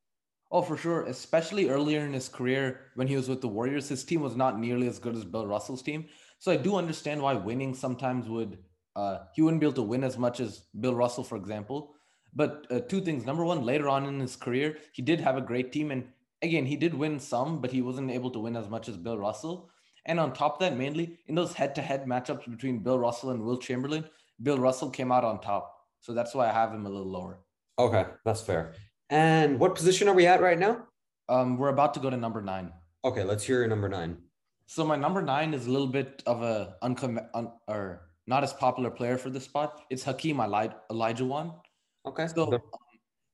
Oh, 0.51 0.63
for 0.63 0.77
sure. 0.77 1.03
Especially 1.07 1.69
earlier 1.69 2.07
in 2.07 2.13
his 2.13 2.29
career 2.29 2.93
when 2.95 3.07
he 3.07 3.17
was 3.17 3.29
with 3.29 3.41
the 3.41 3.49
Warriors, 3.49 3.89
his 3.89 4.05
team 4.05 4.23
was 4.23 4.37
not 4.37 4.59
nearly 4.59 4.87
as 4.87 4.99
good 4.99 5.15
as 5.15 5.25
Bill 5.25 5.47
Russell's 5.47 5.83
team. 5.83 6.07
So 6.39 6.53
I 6.53 6.57
do 6.57 6.77
understand 6.77 7.21
why 7.21 7.35
winning 7.35 7.75
sometimes 7.75 8.29
would 8.29 8.59
uh, 8.97 9.19
he 9.33 9.43
wouldn't 9.43 9.61
be 9.61 9.67
able 9.67 9.75
to 9.75 9.83
win 9.83 10.03
as 10.03 10.19
much 10.19 10.41
as 10.41 10.65
Bill 10.81 10.95
Russell, 10.95 11.23
for 11.23 11.37
example. 11.37 11.95
But 12.35 12.67
uh, 12.69 12.81
two 12.81 13.01
things. 13.01 13.25
Number 13.25 13.45
one, 13.45 13.65
later 13.65 13.89
on 13.89 14.07
in 14.07 14.19
his 14.19 14.35
career, 14.35 14.79
he 14.93 15.03
did 15.03 15.21
have 15.21 15.37
a 15.37 15.41
great 15.41 15.73
team. 15.73 15.93
And 15.93 16.09
again, 16.43 16.67
he 16.67 16.77
did 16.77 16.95
win 16.95 17.21
some, 17.21 17.61
but 17.61 17.71
he 17.71 17.81
wasn't 17.81 18.11
able 18.11 18.31
to 18.33 18.41
win 18.41 18.57
as 18.57 18.69
much 18.69 18.89
as 18.89 18.97
Bill 18.97 19.17
Russell. 19.17 19.71
And 20.07 20.19
on 20.19 20.33
top 20.33 20.55
of 20.55 20.61
that, 20.61 20.77
mainly 20.77 21.19
in 21.27 21.37
those 21.37 21.53
head 21.53 21.75
to 21.77 21.83
head 21.83 22.07
matchups 22.07 22.51
between 22.51 22.81
Bill 22.81 22.99
Russell 22.99 23.31
and 23.31 23.43
Wilt 23.43 23.63
Chamberlain, 23.63 24.05
Bill 24.43 24.59
Russell 24.59 24.91
came 24.91 25.13
out 25.13 25.25
on 25.25 25.41
top. 25.41 25.75
So 26.01 26.13
that's 26.13 26.35
why 26.35 26.49
I 26.49 26.53
have 26.53 26.73
him 26.73 26.87
a 26.87 26.91
little 26.91 27.11
lower. 27.11 27.41
Okay, 27.79 28.07
that's 28.25 28.41
fair. 28.41 28.73
And 29.11 29.61
what 29.61 29.75
position 29.75 30.09
are 30.09 30.15
we 30.15 30.27
at 30.27 30.41
right 30.41 30.59
now? 30.59 30.87
Um, 31.29 31.57
we're 31.57 31.69
about 31.69 31.95
to 31.95 32.01
go 32.01 32.11
to 32.11 32.17
number 32.17 32.43
nine. 32.43 32.73
Okay, 33.05 33.23
let's 33.23 33.45
hear 33.45 33.61
your 33.61 33.69
number 33.69 33.89
nine. 33.89 34.19
So 34.71 34.85
my 34.85 34.97
number 34.97 35.23
nine 35.23 35.55
is 35.55 35.67
a 35.67 35.71
little 35.71 35.87
bit 35.87 36.23
of 36.27 36.43
a 36.43 36.77
uncom 36.83 37.27
un- 37.33 37.53
or 37.67 38.11
not 38.27 38.45
as 38.45 38.53
popular 38.53 38.91
player 38.91 39.17
for 39.17 39.31
this 39.31 39.45
spot. 39.45 39.81
It's 39.89 40.05
Hakeem 40.05 40.41
Elijah 40.41 40.77
Olajuwon. 40.91 41.55
Okay. 42.05 42.27
So 42.27 42.53
um, 42.53 42.61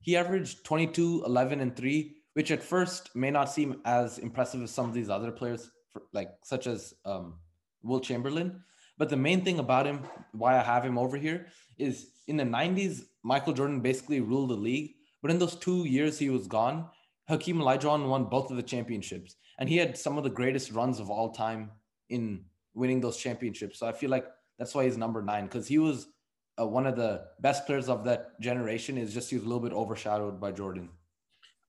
he 0.00 0.16
averaged 0.16 0.64
22, 0.64 1.24
11, 1.26 1.58
and 1.58 1.74
3, 1.74 2.14
which 2.34 2.52
at 2.52 2.62
first 2.62 3.16
may 3.16 3.32
not 3.32 3.50
seem 3.50 3.80
as 3.84 4.18
impressive 4.18 4.62
as 4.62 4.70
some 4.70 4.86
of 4.86 4.94
these 4.94 5.10
other 5.10 5.32
players, 5.32 5.72
for, 5.92 6.02
like 6.12 6.30
such 6.44 6.68
as 6.68 6.94
um, 7.04 7.40
Wilt 7.82 8.04
Chamberlain. 8.04 8.62
But 8.96 9.08
the 9.08 9.16
main 9.16 9.44
thing 9.44 9.58
about 9.58 9.86
him, 9.86 10.04
why 10.30 10.56
I 10.56 10.62
have 10.62 10.84
him 10.84 10.98
over 10.98 11.16
here, 11.16 11.46
is 11.78 12.10
in 12.28 12.36
the 12.36 12.44
90s, 12.44 13.06
Michael 13.24 13.54
Jordan 13.54 13.80
basically 13.80 14.20
ruled 14.20 14.50
the 14.50 14.54
league. 14.54 14.92
But 15.20 15.32
in 15.32 15.40
those 15.40 15.56
two 15.56 15.84
years 15.84 16.16
he 16.16 16.30
was 16.30 16.46
gone, 16.46 16.88
Hakeem 17.28 17.58
Olajuwon 17.58 18.08
won 18.08 18.26
both 18.26 18.52
of 18.52 18.56
the 18.56 18.62
championships. 18.62 19.34
And 19.58 19.68
he 19.68 19.76
had 19.76 19.96
some 19.96 20.18
of 20.18 20.24
the 20.24 20.30
greatest 20.30 20.72
runs 20.72 21.00
of 21.00 21.10
all 21.10 21.32
time 21.32 21.70
in 22.08 22.44
winning 22.74 23.00
those 23.00 23.16
championships. 23.16 23.78
So 23.78 23.86
I 23.86 23.92
feel 23.92 24.10
like 24.10 24.26
that's 24.58 24.74
why 24.74 24.84
he's 24.84 24.96
number 24.96 25.22
nine 25.22 25.44
because 25.44 25.66
he 25.66 25.78
was 25.78 26.08
uh, 26.60 26.66
one 26.66 26.86
of 26.86 26.96
the 26.96 27.22
best 27.40 27.66
players 27.66 27.88
of 27.88 28.04
that 28.04 28.40
generation. 28.40 28.98
Is 28.98 29.14
just 29.14 29.30
he 29.30 29.36
was 29.36 29.44
a 29.44 29.48
little 29.48 29.62
bit 29.62 29.72
overshadowed 29.72 30.40
by 30.40 30.52
Jordan. 30.52 30.90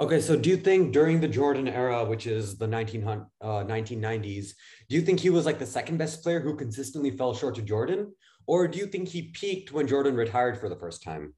Okay, 0.01 0.19
so 0.19 0.35
do 0.35 0.49
you 0.49 0.57
think 0.57 0.91
during 0.91 1.21
the 1.21 1.27
Jordan 1.27 1.69
era, 1.69 2.03
which 2.03 2.27
is 2.27 2.57
the 2.57 2.67
1900, 2.67 3.25
uh, 3.39 3.63
1990s, 3.63 4.49
do 4.89 4.95
you 4.97 5.01
think 5.01 5.21
he 5.21 5.29
was 5.29 5.45
like 5.45 5.57
the 5.57 5.65
second 5.65 5.97
best 5.97 6.21
player 6.21 6.41
who 6.41 6.53
consistently 6.53 7.11
fell 7.11 7.33
short 7.33 7.55
to 7.55 7.61
Jordan? 7.61 8.13
Or 8.45 8.67
do 8.67 8.77
you 8.77 8.87
think 8.87 9.07
he 9.07 9.31
peaked 9.31 9.71
when 9.71 9.87
Jordan 9.87 10.15
retired 10.15 10.59
for 10.59 10.67
the 10.67 10.75
first 10.75 11.01
time? 11.01 11.33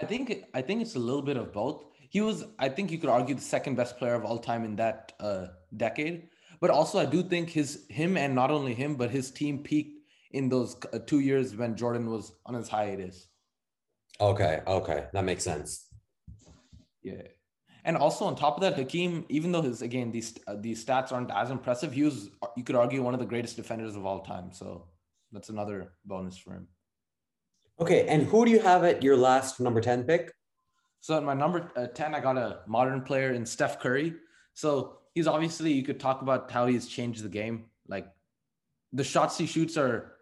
I 0.00 0.06
think 0.06 0.44
I 0.54 0.62
think 0.62 0.80
it's 0.80 0.94
a 0.94 0.98
little 0.98 1.22
bit 1.22 1.36
of 1.36 1.52
both. 1.52 1.84
He 2.08 2.20
was, 2.20 2.44
I 2.58 2.68
think 2.68 2.90
you 2.90 2.98
could 2.98 3.10
argue, 3.10 3.34
the 3.34 3.40
second 3.40 3.76
best 3.76 3.98
player 3.98 4.14
of 4.14 4.24
all 4.24 4.38
time 4.38 4.64
in 4.64 4.76
that 4.76 5.12
uh, 5.20 5.48
decade. 5.76 6.28
But 6.60 6.70
also, 6.70 6.98
I 6.98 7.06
do 7.06 7.22
think 7.22 7.50
his 7.50 7.84
him 7.88 8.16
and 8.16 8.34
not 8.34 8.50
only 8.50 8.74
him, 8.74 8.96
but 8.96 9.10
his 9.10 9.30
team 9.30 9.58
peaked 9.62 10.00
in 10.32 10.48
those 10.48 10.76
uh, 10.92 10.98
two 11.06 11.20
years 11.20 11.54
when 11.54 11.76
Jordan 11.76 12.10
was 12.10 12.32
on 12.46 12.54
his 12.54 12.68
hiatus. 12.68 13.28
Okay, 14.20 14.62
okay, 14.66 15.06
that 15.12 15.24
makes 15.24 15.44
sense. 15.44 15.86
Yeah, 17.02 17.22
and 17.84 17.96
also 17.96 18.24
on 18.24 18.34
top 18.34 18.56
of 18.56 18.60
that, 18.62 18.74
Hakeem, 18.74 19.24
even 19.28 19.52
though 19.52 19.62
his 19.62 19.82
again 19.82 20.10
these 20.10 20.36
uh, 20.46 20.56
these 20.58 20.84
stats 20.84 21.12
aren't 21.12 21.30
as 21.30 21.50
impressive, 21.50 21.92
he 21.92 22.02
was 22.02 22.30
you 22.56 22.64
could 22.64 22.76
argue 22.76 23.02
one 23.02 23.14
of 23.14 23.20
the 23.20 23.26
greatest 23.26 23.56
defenders 23.56 23.94
of 23.94 24.04
all 24.04 24.20
time. 24.20 24.52
So 24.52 24.88
that's 25.30 25.48
another 25.48 25.92
bonus 26.04 26.36
for 26.36 26.52
him. 26.52 26.68
Okay, 27.80 28.08
and 28.08 28.24
who 28.24 28.44
do 28.44 28.50
you 28.50 28.58
have 28.60 28.82
at 28.82 29.02
your 29.02 29.16
last 29.16 29.60
number 29.60 29.80
ten 29.80 30.02
pick? 30.02 30.32
So 31.00 31.16
at 31.16 31.22
my 31.22 31.34
number 31.34 31.70
uh, 31.76 31.86
ten, 31.86 32.14
I 32.14 32.20
got 32.20 32.36
a 32.36 32.60
modern 32.66 33.02
player 33.02 33.32
in 33.32 33.46
Steph 33.46 33.80
Curry. 33.80 34.14
So 34.54 34.98
he's 35.14 35.26
obviously 35.26 35.72
you 35.72 35.82
could 35.82 36.00
talk 36.00 36.22
about 36.22 36.50
how 36.50 36.66
he's 36.66 36.86
changed 36.88 37.22
the 37.22 37.28
game. 37.28 37.66
Like 37.86 38.06
the 38.92 39.04
shots 39.04 39.38
he 39.38 39.46
shoots 39.46 39.76
are 39.76 40.12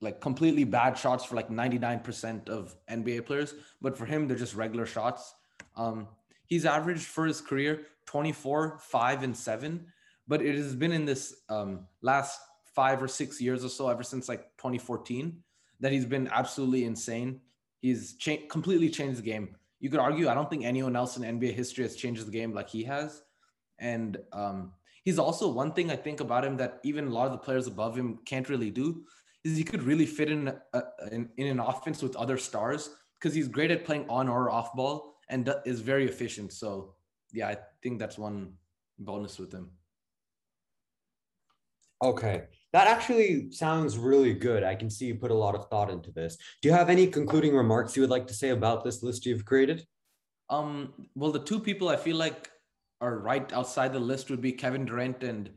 like 0.00 0.20
completely 0.20 0.64
bad 0.64 0.96
shots 0.96 1.24
for 1.24 1.34
like 1.34 1.50
99% 1.50 2.48
of 2.48 2.74
NBA 2.90 3.26
players, 3.26 3.54
but 3.80 3.96
for 3.98 4.06
him, 4.06 4.26
they're 4.26 4.36
just 4.36 4.54
regular 4.54 4.86
shots. 4.86 5.34
Um, 5.76 6.08
he's 6.46 6.64
averaged 6.64 7.04
for 7.04 7.26
his 7.26 7.40
career 7.40 7.86
24, 8.06 8.78
5, 8.80 9.22
and 9.22 9.36
7, 9.36 9.86
but 10.26 10.42
it 10.42 10.54
has 10.54 10.74
been 10.74 10.92
in 10.92 11.04
this 11.04 11.42
um, 11.48 11.86
last 12.02 12.40
five 12.74 13.02
or 13.02 13.08
six 13.08 13.40
years 13.40 13.64
or 13.64 13.68
so, 13.68 13.88
ever 13.88 14.02
since 14.02 14.28
like 14.28 14.56
2014, 14.56 15.42
that 15.80 15.92
he's 15.92 16.06
been 16.06 16.28
absolutely 16.32 16.84
insane. 16.84 17.40
He's 17.82 18.14
cha- 18.14 18.46
completely 18.48 18.88
changed 18.88 19.18
the 19.18 19.22
game. 19.22 19.56
You 19.80 19.90
could 19.90 20.00
argue, 20.00 20.28
I 20.28 20.34
don't 20.34 20.48
think 20.48 20.64
anyone 20.64 20.94
else 20.94 21.16
in 21.16 21.22
NBA 21.22 21.54
history 21.54 21.84
has 21.84 21.96
changed 21.96 22.26
the 22.26 22.30
game 22.30 22.52
like 22.52 22.68
he 22.68 22.84
has. 22.84 23.22
And 23.78 24.18
um, 24.32 24.72
he's 25.04 25.18
also 25.18 25.48
one 25.48 25.72
thing 25.72 25.90
I 25.90 25.96
think 25.96 26.20
about 26.20 26.44
him 26.44 26.56
that 26.58 26.80
even 26.84 27.08
a 27.08 27.10
lot 27.10 27.26
of 27.26 27.32
the 27.32 27.38
players 27.38 27.66
above 27.66 27.96
him 27.96 28.18
can't 28.26 28.48
really 28.48 28.70
do 28.70 29.04
is 29.42 29.56
he 29.56 29.64
could 29.64 29.82
really 29.82 30.06
fit 30.06 30.30
in, 30.30 30.48
a, 30.74 30.82
in, 31.10 31.30
in 31.38 31.46
an 31.46 31.60
offense 31.60 32.02
with 32.02 32.14
other 32.16 32.36
stars 32.36 32.90
because 33.18 33.34
he's 33.34 33.48
great 33.48 33.70
at 33.70 33.84
playing 33.84 34.06
on 34.08 34.28
or 34.28 34.50
off 34.50 34.74
ball 34.74 35.16
and 35.30 35.52
is 35.64 35.80
very 35.80 36.06
efficient. 36.06 36.52
So 36.52 36.94
yeah, 37.32 37.48
I 37.48 37.56
think 37.82 37.98
that's 37.98 38.18
one 38.18 38.54
bonus 38.98 39.38
with 39.38 39.52
him. 39.52 39.70
Okay. 42.02 42.44
That 42.72 42.86
actually 42.86 43.50
sounds 43.50 43.98
really 43.98 44.32
good. 44.32 44.62
I 44.62 44.76
can 44.76 44.88
see 44.90 45.06
you 45.06 45.16
put 45.16 45.32
a 45.32 45.34
lot 45.34 45.54
of 45.54 45.68
thought 45.68 45.90
into 45.90 46.12
this. 46.12 46.36
Do 46.62 46.68
you 46.68 46.74
have 46.74 46.88
any 46.88 47.06
concluding 47.06 47.54
remarks 47.54 47.96
you 47.96 48.02
would 48.02 48.10
like 48.10 48.28
to 48.28 48.34
say 48.34 48.50
about 48.50 48.84
this 48.84 49.02
list 49.02 49.26
you've 49.26 49.44
created? 49.44 49.84
Um, 50.48 50.92
well, 51.14 51.32
the 51.32 51.42
two 51.42 51.58
people 51.58 51.88
I 51.88 51.96
feel 51.96 52.16
like 52.16 52.50
are 53.00 53.18
right 53.18 53.52
outside 53.52 53.92
the 53.92 54.00
list 54.00 54.30
would 54.30 54.40
be 54.40 54.52
Kevin 54.52 54.84
Durant 54.84 55.24
and 55.24 55.50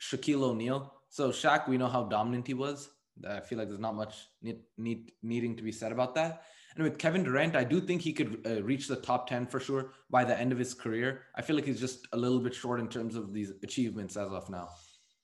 Shaquille 0.00 0.42
O'Neal. 0.42 0.92
So 1.10 1.30
Shaq, 1.30 1.68
we 1.68 1.76
know 1.76 1.88
how 1.88 2.04
dominant 2.04 2.46
he 2.46 2.54
was. 2.54 2.90
I 3.28 3.40
feel 3.40 3.58
like 3.58 3.68
there's 3.68 3.80
not 3.80 3.94
much 3.94 4.26
need, 4.42 4.60
need 4.76 5.12
needing 5.22 5.56
to 5.56 5.62
be 5.62 5.72
said 5.72 5.92
about 5.92 6.14
that. 6.16 6.44
And 6.74 6.82
with 6.82 6.98
Kevin 6.98 7.22
Durant, 7.22 7.54
I 7.54 7.62
do 7.62 7.80
think 7.80 8.02
he 8.02 8.12
could 8.12 8.44
uh, 8.46 8.62
reach 8.62 8.88
the 8.88 8.96
top 8.96 9.28
10 9.28 9.46
for 9.46 9.60
sure 9.60 9.92
by 10.10 10.24
the 10.24 10.38
end 10.38 10.50
of 10.50 10.58
his 10.58 10.74
career. 10.74 11.22
I 11.36 11.42
feel 11.42 11.54
like 11.54 11.66
he's 11.66 11.78
just 11.78 12.08
a 12.12 12.16
little 12.16 12.40
bit 12.40 12.54
short 12.54 12.80
in 12.80 12.88
terms 12.88 13.14
of 13.14 13.32
these 13.32 13.52
achievements 13.62 14.16
as 14.16 14.30
of 14.30 14.50
now. 14.50 14.68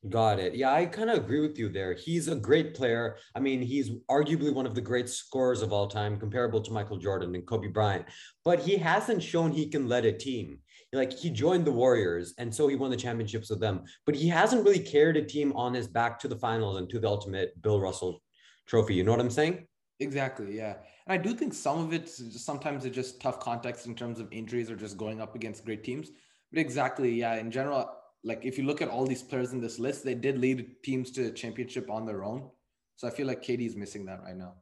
Got 0.08 0.38
it. 0.38 0.54
Yeah, 0.54 0.72
I 0.72 0.86
kind 0.86 1.10
of 1.10 1.18
agree 1.18 1.40
with 1.40 1.58
you 1.58 1.68
there. 1.68 1.92
He's 1.92 2.28
a 2.28 2.34
great 2.34 2.74
player. 2.74 3.16
I 3.34 3.40
mean, 3.40 3.60
he's 3.60 3.90
arguably 4.10 4.52
one 4.52 4.64
of 4.64 4.74
the 4.74 4.80
great 4.80 5.10
scorers 5.10 5.60
of 5.60 5.74
all 5.74 5.88
time, 5.88 6.18
comparable 6.18 6.62
to 6.62 6.72
Michael 6.72 6.96
Jordan 6.96 7.34
and 7.34 7.46
Kobe 7.46 7.68
Bryant, 7.68 8.06
but 8.42 8.60
he 8.60 8.78
hasn't 8.78 9.22
shown 9.22 9.52
he 9.52 9.68
can 9.68 9.88
lead 9.88 10.06
a 10.06 10.12
team 10.12 10.60
like 10.92 11.12
he 11.12 11.30
joined 11.30 11.64
the 11.64 11.72
Warriors 11.72 12.34
and 12.38 12.52
so 12.52 12.66
he 12.66 12.76
won 12.76 12.90
the 12.90 12.96
championships 12.96 13.50
with 13.50 13.60
them, 13.60 13.84
but 14.06 14.14
he 14.14 14.28
hasn't 14.28 14.64
really 14.64 14.80
carried 14.80 15.16
a 15.16 15.24
team 15.24 15.52
on 15.52 15.74
his 15.74 15.86
back 15.86 16.18
to 16.20 16.28
the 16.28 16.36
finals 16.36 16.78
and 16.78 16.88
to 16.90 16.98
the 16.98 17.08
ultimate 17.08 17.60
Bill 17.62 17.80
Russell 17.80 18.22
trophy. 18.66 18.94
You 18.94 19.04
know 19.04 19.12
what 19.12 19.20
I'm 19.20 19.30
saying? 19.30 19.66
Exactly. 20.00 20.56
Yeah. 20.56 20.76
And 21.06 21.12
I 21.12 21.22
do 21.22 21.34
think 21.34 21.54
some 21.54 21.78
of 21.78 21.92
it 21.92 22.08
sometimes 22.08 22.84
it's 22.84 22.94
just 22.94 23.20
tough 23.20 23.38
context 23.38 23.86
in 23.86 23.94
terms 23.94 24.18
of 24.18 24.32
injuries 24.32 24.70
or 24.70 24.76
just 24.76 24.96
going 24.96 25.20
up 25.20 25.34
against 25.34 25.64
great 25.64 25.84
teams. 25.84 26.10
But 26.52 26.60
exactly, 26.60 27.12
yeah. 27.12 27.36
In 27.36 27.50
general, 27.50 27.88
like 28.24 28.44
if 28.44 28.58
you 28.58 28.64
look 28.64 28.82
at 28.82 28.88
all 28.88 29.06
these 29.06 29.22
players 29.22 29.52
in 29.52 29.60
this 29.60 29.78
list, 29.78 30.04
they 30.04 30.14
did 30.14 30.38
lead 30.38 30.82
teams 30.82 31.10
to 31.12 31.26
a 31.26 31.30
championship 31.30 31.90
on 31.90 32.06
their 32.06 32.24
own. 32.24 32.50
So 32.96 33.08
I 33.08 33.10
feel 33.10 33.26
like 33.26 33.42
KD 33.42 33.66
is 33.66 33.76
missing 33.76 34.04
that 34.06 34.22
right 34.22 34.36
now. 34.36 34.54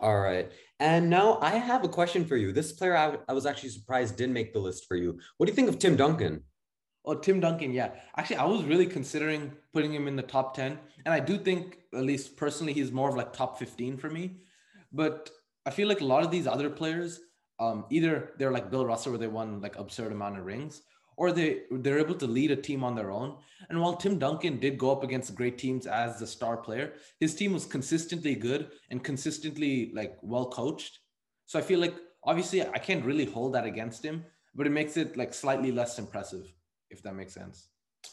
All 0.00 0.18
right. 0.18 0.50
And 0.80 1.10
now 1.10 1.38
I 1.42 1.50
have 1.50 1.84
a 1.84 1.88
question 1.88 2.24
for 2.24 2.36
you. 2.36 2.52
This 2.52 2.72
player 2.72 2.96
I, 2.96 3.18
I 3.28 3.32
was 3.32 3.46
actually 3.46 3.68
surprised 3.68 4.16
didn't 4.16 4.32
make 4.32 4.52
the 4.52 4.58
list 4.58 4.86
for 4.88 4.96
you. 4.96 5.18
What 5.36 5.46
do 5.46 5.52
you 5.52 5.56
think 5.56 5.68
of 5.68 5.78
Tim 5.78 5.94
Duncan? 5.96 6.42
Oh, 7.04 7.14
Tim 7.14 7.40
Duncan, 7.40 7.72
yeah. 7.72 7.92
Actually, 8.16 8.36
I 8.36 8.44
was 8.44 8.64
really 8.64 8.86
considering 8.86 9.52
putting 9.72 9.92
him 9.92 10.08
in 10.08 10.16
the 10.16 10.22
top 10.22 10.54
10. 10.54 10.78
And 11.04 11.14
I 11.14 11.20
do 11.20 11.38
think, 11.38 11.78
at 11.94 12.02
least 12.02 12.36
personally, 12.36 12.72
he's 12.72 12.92
more 12.92 13.08
of 13.08 13.16
like 13.16 13.32
top 13.32 13.58
15 13.58 13.96
for 13.96 14.10
me. 14.10 14.36
But 14.92 15.30
I 15.64 15.70
feel 15.70 15.88
like 15.88 16.00
a 16.00 16.04
lot 16.04 16.24
of 16.24 16.30
these 16.30 16.46
other 16.46 16.68
players, 16.68 17.20
um, 17.58 17.84
either 17.90 18.32
they're 18.38 18.52
like 18.52 18.70
Bill 18.70 18.84
Russell, 18.86 19.12
where 19.12 19.18
they 19.18 19.28
won 19.28 19.60
like 19.60 19.78
absurd 19.78 20.12
amount 20.12 20.38
of 20.38 20.44
rings, 20.44 20.82
or 21.20 21.32
they 21.32 21.48
they're 21.82 21.98
able 21.98 22.14
to 22.14 22.26
lead 22.26 22.50
a 22.50 22.56
team 22.56 22.82
on 22.82 22.94
their 22.94 23.10
own. 23.10 23.36
And 23.68 23.78
while 23.78 23.94
Tim 23.94 24.18
Duncan 24.18 24.58
did 24.58 24.78
go 24.78 24.90
up 24.90 25.04
against 25.04 25.34
great 25.34 25.58
teams 25.58 25.86
as 25.86 26.18
the 26.18 26.26
star 26.26 26.56
player, 26.56 26.94
his 27.20 27.34
team 27.34 27.52
was 27.52 27.66
consistently 27.66 28.34
good 28.34 28.70
and 28.90 29.04
consistently 29.04 29.92
like 29.94 30.16
well 30.22 30.48
coached. 30.48 30.98
So 31.44 31.58
I 31.58 31.62
feel 31.62 31.78
like 31.78 31.94
obviously 32.24 32.66
I 32.66 32.78
can't 32.86 33.04
really 33.04 33.26
hold 33.26 33.52
that 33.52 33.66
against 33.66 34.02
him, 34.02 34.24
but 34.54 34.66
it 34.66 34.70
makes 34.70 34.96
it 34.96 35.18
like 35.18 35.34
slightly 35.34 35.70
less 35.72 35.98
impressive, 35.98 36.46
if 36.88 37.02
that 37.02 37.14
makes 37.14 37.34
sense. 37.34 37.68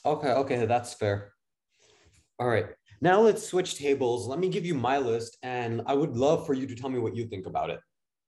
Okay, 0.05 0.33
okay, 0.43 0.65
that's 0.65 0.93
fair. 0.93 1.31
All 2.39 2.49
right. 2.49 2.67
Now 2.99 3.21
let's 3.21 3.47
switch 3.47 3.77
tables. 3.77 4.27
Let 4.27 4.39
me 4.39 4.49
give 4.49 4.65
you 4.65 4.75
my 4.75 4.97
list, 4.97 5.37
and 5.43 5.81
I 5.85 5.93
would 5.93 6.17
love 6.17 6.45
for 6.45 6.53
you 6.53 6.67
to 6.67 6.75
tell 6.75 6.89
me 6.89 6.99
what 6.99 7.15
you 7.15 7.25
think 7.25 7.45
about 7.45 7.69
it. 7.69 7.79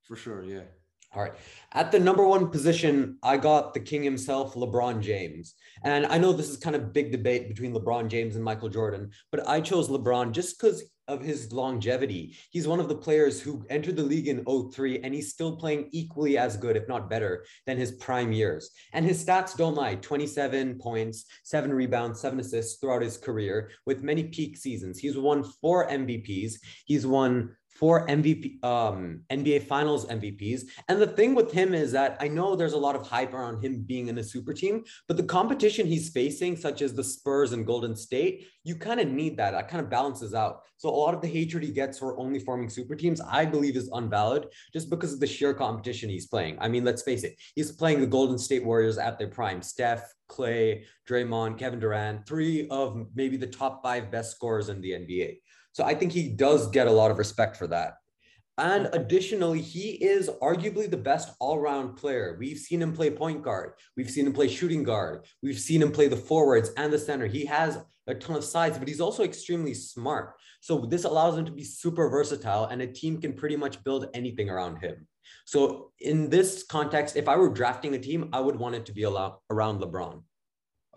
For 0.03 0.15
sure, 0.15 0.41
yeah. 0.43 0.67
All 1.15 1.23
right. 1.23 1.33
At 1.71 1.91
the 1.91 1.99
number 1.99 2.25
one 2.25 2.49
position, 2.49 3.17
I 3.23 3.37
got 3.37 3.73
the 3.73 3.79
king 3.79 4.03
himself, 4.03 4.53
LeBron 4.53 5.01
James. 5.01 5.55
And 5.83 6.05
I 6.05 6.19
know 6.19 6.31
this 6.31 6.49
is 6.49 6.57
kind 6.57 6.75
of 6.75 6.93
big 6.93 7.11
debate 7.11 7.47
between 7.47 7.73
LeBron 7.73 8.09
James 8.09 8.35
and 8.35 8.43
Michael 8.43 8.69
Jordan, 8.69 9.09
but 9.31 9.47
I 9.47 9.59
chose 9.59 9.89
LeBron 9.89 10.33
just 10.33 10.59
because 10.59 10.83
of 11.07 11.23
his 11.23 11.51
longevity. 11.51 12.37
He's 12.51 12.67
one 12.67 12.79
of 12.79 12.87
the 12.87 12.95
players 12.95 13.41
who 13.41 13.65
entered 13.71 13.95
the 13.95 14.03
league 14.03 14.27
in 14.27 14.45
03 14.45 14.99
and 14.99 15.13
he's 15.13 15.31
still 15.31 15.55
playing 15.55 15.89
equally 15.91 16.37
as 16.37 16.55
good, 16.55 16.77
if 16.77 16.87
not 16.87 17.09
better, 17.09 17.43
than 17.65 17.77
his 17.77 17.93
prime 17.93 18.31
years. 18.31 18.69
And 18.93 19.03
his 19.03 19.25
stats 19.25 19.57
don't 19.57 19.75
lie 19.75 19.95
27 19.95 20.77
points, 20.77 21.25
seven 21.43 21.73
rebounds, 21.73 22.21
seven 22.21 22.39
assists 22.39 22.79
throughout 22.79 23.01
his 23.01 23.17
career 23.17 23.71
with 23.87 24.03
many 24.03 24.25
peak 24.25 24.57
seasons. 24.57 24.99
He's 24.99 25.17
won 25.17 25.43
four 25.59 25.87
MVPs. 25.87 26.53
He's 26.85 27.07
won 27.07 27.55
four 27.79 28.05
MVP, 28.07 28.61
um, 28.61 29.21
NBA 29.31 29.63
Finals 29.63 30.05
MVPs. 30.07 30.63
And 30.89 31.01
the 31.01 31.07
thing 31.07 31.33
with 31.33 31.49
him 31.49 31.73
is 31.73 31.93
that 31.93 32.17
I 32.19 32.27
know 32.27 32.53
there's 32.53 32.73
a 32.73 32.77
lot 32.77 32.97
of 32.97 33.07
hype 33.07 33.33
around 33.33 33.63
him 33.63 33.83
being 33.83 34.09
in 34.09 34.17
a 34.17 34.23
super 34.23 34.53
team, 34.53 34.83
but 35.07 35.15
the 35.15 35.23
competition 35.23 35.87
he's 35.87 36.09
facing, 36.09 36.57
such 36.57 36.81
as 36.81 36.93
the 36.93 37.03
Spurs 37.03 37.53
and 37.53 37.65
Golden 37.65 37.95
State, 37.95 38.47
you 38.65 38.75
kind 38.75 38.99
of 38.99 39.07
need 39.07 39.37
that. 39.37 39.51
That 39.51 39.69
kind 39.69 39.81
of 39.81 39.89
balances 39.89 40.33
out. 40.33 40.63
So 40.75 40.89
a 40.89 40.91
lot 40.91 41.13
of 41.13 41.21
the 41.21 41.29
hatred 41.29 41.63
he 41.63 41.71
gets 41.71 41.97
for 41.97 42.19
only 42.19 42.39
forming 42.39 42.69
super 42.69 42.95
teams, 42.95 43.21
I 43.21 43.45
believe, 43.45 43.77
is 43.77 43.89
unvalid 43.93 44.47
just 44.73 44.89
because 44.89 45.13
of 45.13 45.21
the 45.21 45.27
sheer 45.27 45.53
competition 45.53 46.09
he's 46.09 46.27
playing. 46.27 46.57
I 46.59 46.67
mean, 46.67 46.83
let's 46.83 47.03
face 47.03 47.23
it, 47.23 47.37
he's 47.55 47.71
playing 47.71 48.01
the 48.01 48.07
Golden 48.07 48.37
State 48.37 48.65
Warriors 48.65 48.97
at 48.97 49.17
their 49.17 49.29
prime. 49.29 49.61
Steph, 49.61 50.13
Klay, 50.29 50.83
Draymond, 51.09 51.57
Kevin 51.57 51.79
Durant, 51.79 52.25
three 52.27 52.67
of 52.69 53.07
maybe 53.15 53.37
the 53.37 53.47
top 53.47 53.81
five 53.81 54.11
best 54.11 54.35
scorers 54.35 54.67
in 54.67 54.81
the 54.81 54.91
NBA. 54.91 55.39
So 55.71 55.83
I 55.83 55.93
think 55.93 56.11
he 56.11 56.29
does 56.29 56.69
get 56.69 56.87
a 56.87 56.91
lot 56.91 57.11
of 57.11 57.17
respect 57.17 57.57
for 57.57 57.67
that. 57.67 57.95
And 58.57 58.85
mm-hmm. 58.85 58.95
additionally, 58.95 59.61
he 59.61 59.91
is 59.91 60.29
arguably 60.41 60.89
the 60.89 60.97
best 60.97 61.33
all 61.39 61.59
round 61.59 61.95
player. 61.95 62.35
We've 62.39 62.57
seen 62.57 62.81
him 62.81 62.93
play 62.93 63.09
point 63.09 63.41
guard. 63.41 63.73
We've 63.95 64.09
seen 64.09 64.27
him 64.27 64.33
play 64.33 64.47
shooting 64.47 64.83
guard. 64.83 65.25
We've 65.41 65.59
seen 65.59 65.81
him 65.81 65.91
play 65.91 66.07
the 66.07 66.17
forwards 66.17 66.71
and 66.77 66.91
the 66.91 66.99
center. 66.99 67.25
He 67.25 67.45
has 67.45 67.79
a 68.07 68.15
ton 68.15 68.35
of 68.35 68.43
size, 68.43 68.77
but 68.77 68.87
he's 68.87 69.01
also 69.01 69.23
extremely 69.23 69.73
smart. 69.73 70.35
So 70.61 70.79
this 70.79 71.05
allows 71.05 71.37
him 71.37 71.45
to 71.45 71.51
be 71.51 71.63
super 71.63 72.09
versatile, 72.09 72.65
and 72.65 72.81
a 72.81 72.87
team 72.87 73.21
can 73.21 73.33
pretty 73.33 73.55
much 73.55 73.83
build 73.83 74.07
anything 74.13 74.49
around 74.49 74.77
him. 74.77 75.07
So 75.45 75.91
in 75.99 76.29
this 76.29 76.63
context, 76.63 77.15
if 77.15 77.29
I 77.29 77.37
were 77.37 77.49
drafting 77.49 77.93
a 77.93 77.99
team, 77.99 78.29
I 78.33 78.39
would 78.39 78.55
want 78.55 78.75
it 78.75 78.85
to 78.87 78.91
be 78.91 79.05
around 79.05 79.79
LeBron. 79.79 80.21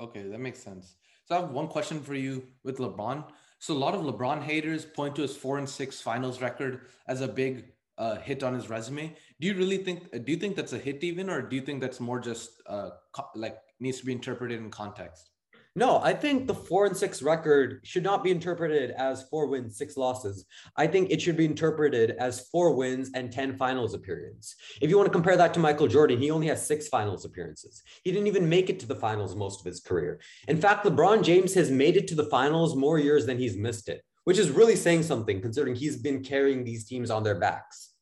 Okay, 0.00 0.23
that 0.23 0.41
makes 0.41 0.61
sense. 0.61 0.97
So 1.26 1.37
I 1.37 1.41
have 1.41 1.50
one 1.50 1.69
question 1.69 2.00
for 2.00 2.14
you 2.14 2.49
with 2.64 2.79
LeBron. 2.79 3.25
So 3.62 3.75
a 3.75 3.78
lot 3.78 3.95
of 3.95 4.00
LeBron 4.00 4.42
haters 4.42 4.85
point 4.85 5.14
to 5.14 5.23
his 5.23 5.37
four 5.37 5.57
and 5.59 5.69
six 5.69 6.00
finals 6.00 6.40
record 6.42 6.88
as 7.07 7.21
a 7.21 7.28
big 7.28 7.66
uh, 7.97 8.16
hit 8.16 8.42
on 8.42 8.54
his 8.54 8.69
resume. 8.69 9.16
Do 9.40 9.47
you 9.47 9.54
really 9.54 9.76
think? 9.76 10.11
Do 10.11 10.33
you 10.33 10.37
think 10.37 10.57
that's 10.57 10.73
a 10.73 10.78
hit 10.78 11.04
even, 11.04 11.31
or 11.31 11.42
do 11.42 11.54
you 11.54 11.62
think 11.62 11.81
that's 11.81 12.00
more 12.00 12.19
just 12.19 12.61
uh, 12.66 12.90
co- 13.12 13.31
like 13.37 13.59
needs 13.78 14.00
to 14.00 14.04
be 14.07 14.11
interpreted 14.11 14.59
in 14.59 14.69
context? 14.69 15.31
No, 15.75 16.00
I 16.02 16.12
think 16.12 16.47
the 16.47 16.55
four 16.55 16.85
and 16.85 16.95
six 16.95 17.23
record 17.23 17.81
should 17.83 18.02
not 18.02 18.23
be 18.23 18.31
interpreted 18.31 18.91
as 18.91 19.23
four 19.31 19.47
wins, 19.47 19.79
six 19.79 19.97
losses. 19.97 20.45
I 20.76 20.87
think 20.87 21.11
it 21.11 21.23
should 21.23 21.37
be 21.37 21.47
interpreted 21.47 22.11
as 22.19 22.47
four 22.50 22.75
wins 22.75 23.11
and 23.14 23.33
10 23.33 23.57
finals 23.57 23.95
appearances. 23.95 24.55
If 24.83 24.91
you 24.91 24.99
want 24.99 25.07
to 25.07 25.12
compare 25.12 25.37
that 25.38 25.55
to 25.55 25.61
Michael 25.61 25.88
Jordan, 25.88 26.21
he 26.21 26.31
only 26.31 26.49
has 26.49 26.67
six 26.67 26.88
finals 26.88 27.25
appearances. 27.25 27.83
He 28.05 28.12
didn't 28.12 28.26
even 28.26 28.50
make 28.50 28.69
it 28.69 28.81
to 28.81 28.87
the 28.87 28.95
finals 28.95 29.35
most 29.35 29.61
of 29.61 29.67
his 29.67 29.81
career. 29.81 30.21
In 30.47 30.61
fact, 30.61 30.85
LeBron 30.85 31.25
James 31.25 31.55
has 31.55 31.71
made 31.71 31.97
it 31.97 32.07
to 32.09 32.14
the 32.14 32.29
finals 32.29 32.77
more 32.77 32.99
years 32.99 33.25
than 33.25 33.38
he's 33.38 33.57
missed 33.57 33.88
it, 33.88 34.03
which 34.25 34.38
is 34.38 34.51
really 34.51 34.77
saying 34.77 35.05
something 35.05 35.40
considering 35.40 35.75
he's 35.75 35.97
been 35.97 36.23
carrying 36.23 36.64
these 36.64 36.85
teams 36.85 37.11
on 37.11 37.23
their 37.23 37.38
backs. 37.38 37.94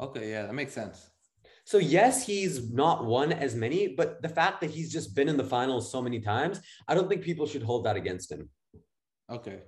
Okay, 0.00 0.30
yeah, 0.30 0.46
that 0.46 0.54
makes 0.54 0.72
sense. 0.72 1.10
So 1.66 1.78
yes, 1.78 2.24
he's 2.24 2.70
not 2.70 3.06
won 3.06 3.32
as 3.32 3.56
many, 3.56 3.88
but 3.88 4.22
the 4.22 4.28
fact 4.28 4.60
that 4.60 4.70
he's 4.70 4.92
just 4.92 5.16
been 5.16 5.28
in 5.28 5.36
the 5.36 5.42
finals 5.42 5.90
so 5.90 6.00
many 6.00 6.20
times, 6.20 6.60
I 6.86 6.94
don't 6.94 7.08
think 7.08 7.22
people 7.22 7.44
should 7.44 7.64
hold 7.64 7.84
that 7.86 7.96
against 7.96 8.30
him. 8.30 8.48
Okay. 9.28 9.62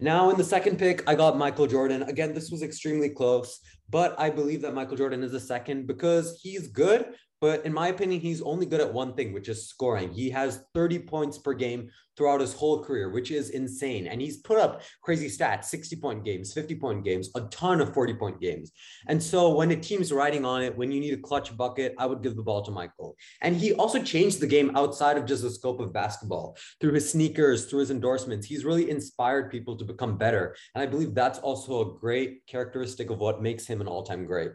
Now 0.00 0.30
in 0.30 0.36
the 0.36 0.42
second 0.42 0.80
pick, 0.80 1.08
I 1.08 1.14
got 1.14 1.38
Michael 1.38 1.68
Jordan. 1.68 2.02
Again, 2.02 2.34
this 2.34 2.50
was 2.50 2.64
extremely 2.64 3.08
close, 3.08 3.60
but 3.88 4.18
I 4.18 4.30
believe 4.30 4.62
that 4.62 4.74
Michael 4.74 4.96
Jordan 4.96 5.22
is 5.22 5.32
a 5.32 5.38
second 5.38 5.86
because 5.86 6.40
he's 6.42 6.66
good, 6.66 7.14
but 7.40 7.66
in 7.66 7.72
my 7.72 7.88
opinion, 7.88 8.20
he's 8.20 8.40
only 8.42 8.66
good 8.66 8.80
at 8.80 8.92
one 8.92 9.14
thing, 9.14 9.32
which 9.32 9.48
is 9.48 9.68
scoring. 9.68 10.10
He 10.12 10.30
has 10.30 10.64
30 10.74 11.00
points 11.00 11.38
per 11.38 11.52
game 11.52 11.90
throughout 12.16 12.40
his 12.40 12.54
whole 12.54 12.82
career, 12.82 13.10
which 13.10 13.30
is 13.30 13.50
insane. 13.50 14.06
And 14.06 14.20
he's 14.20 14.38
put 14.38 14.58
up 14.58 14.82
crazy 15.02 15.28
stats 15.28 15.64
60 15.64 15.96
point 15.96 16.24
games, 16.24 16.52
50 16.52 16.74
point 16.76 17.04
games, 17.04 17.30
a 17.34 17.42
ton 17.42 17.80
of 17.80 17.92
40 17.92 18.14
point 18.14 18.40
games. 18.40 18.72
And 19.06 19.22
so 19.22 19.54
when 19.54 19.70
a 19.70 19.76
team's 19.76 20.12
riding 20.12 20.44
on 20.44 20.62
it, 20.62 20.76
when 20.76 20.90
you 20.90 21.00
need 21.00 21.12
a 21.12 21.20
clutch 21.20 21.54
bucket, 21.56 21.94
I 21.98 22.06
would 22.06 22.22
give 22.22 22.36
the 22.36 22.42
ball 22.42 22.62
to 22.62 22.70
Michael. 22.70 23.16
And 23.42 23.54
he 23.56 23.74
also 23.74 24.02
changed 24.02 24.40
the 24.40 24.46
game 24.46 24.74
outside 24.74 25.18
of 25.18 25.26
just 25.26 25.42
the 25.42 25.50
scope 25.50 25.80
of 25.80 25.92
basketball 25.92 26.56
through 26.80 26.92
his 26.92 27.10
sneakers, 27.10 27.66
through 27.66 27.80
his 27.80 27.90
endorsements. 27.90 28.46
He's 28.46 28.64
really 28.64 28.88
inspired 28.88 29.50
people 29.50 29.76
to 29.76 29.84
become 29.84 30.16
better. 30.16 30.56
And 30.74 30.82
I 30.82 30.86
believe 30.86 31.14
that's 31.14 31.38
also 31.38 31.80
a 31.82 31.98
great 31.98 32.46
characteristic 32.46 33.10
of 33.10 33.18
what 33.18 33.42
makes 33.42 33.66
him 33.66 33.82
an 33.82 33.88
all 33.88 34.02
time 34.02 34.24
great. 34.24 34.52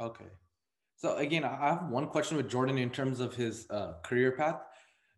Okay. 0.00 0.26
So 1.00 1.16
again, 1.16 1.44
I 1.44 1.56
have 1.56 1.88
one 1.88 2.08
question 2.08 2.36
with 2.36 2.50
Jordan 2.50 2.76
in 2.76 2.90
terms 2.90 3.20
of 3.20 3.34
his 3.34 3.66
uh, 3.70 3.94
career 4.02 4.32
path. 4.32 4.60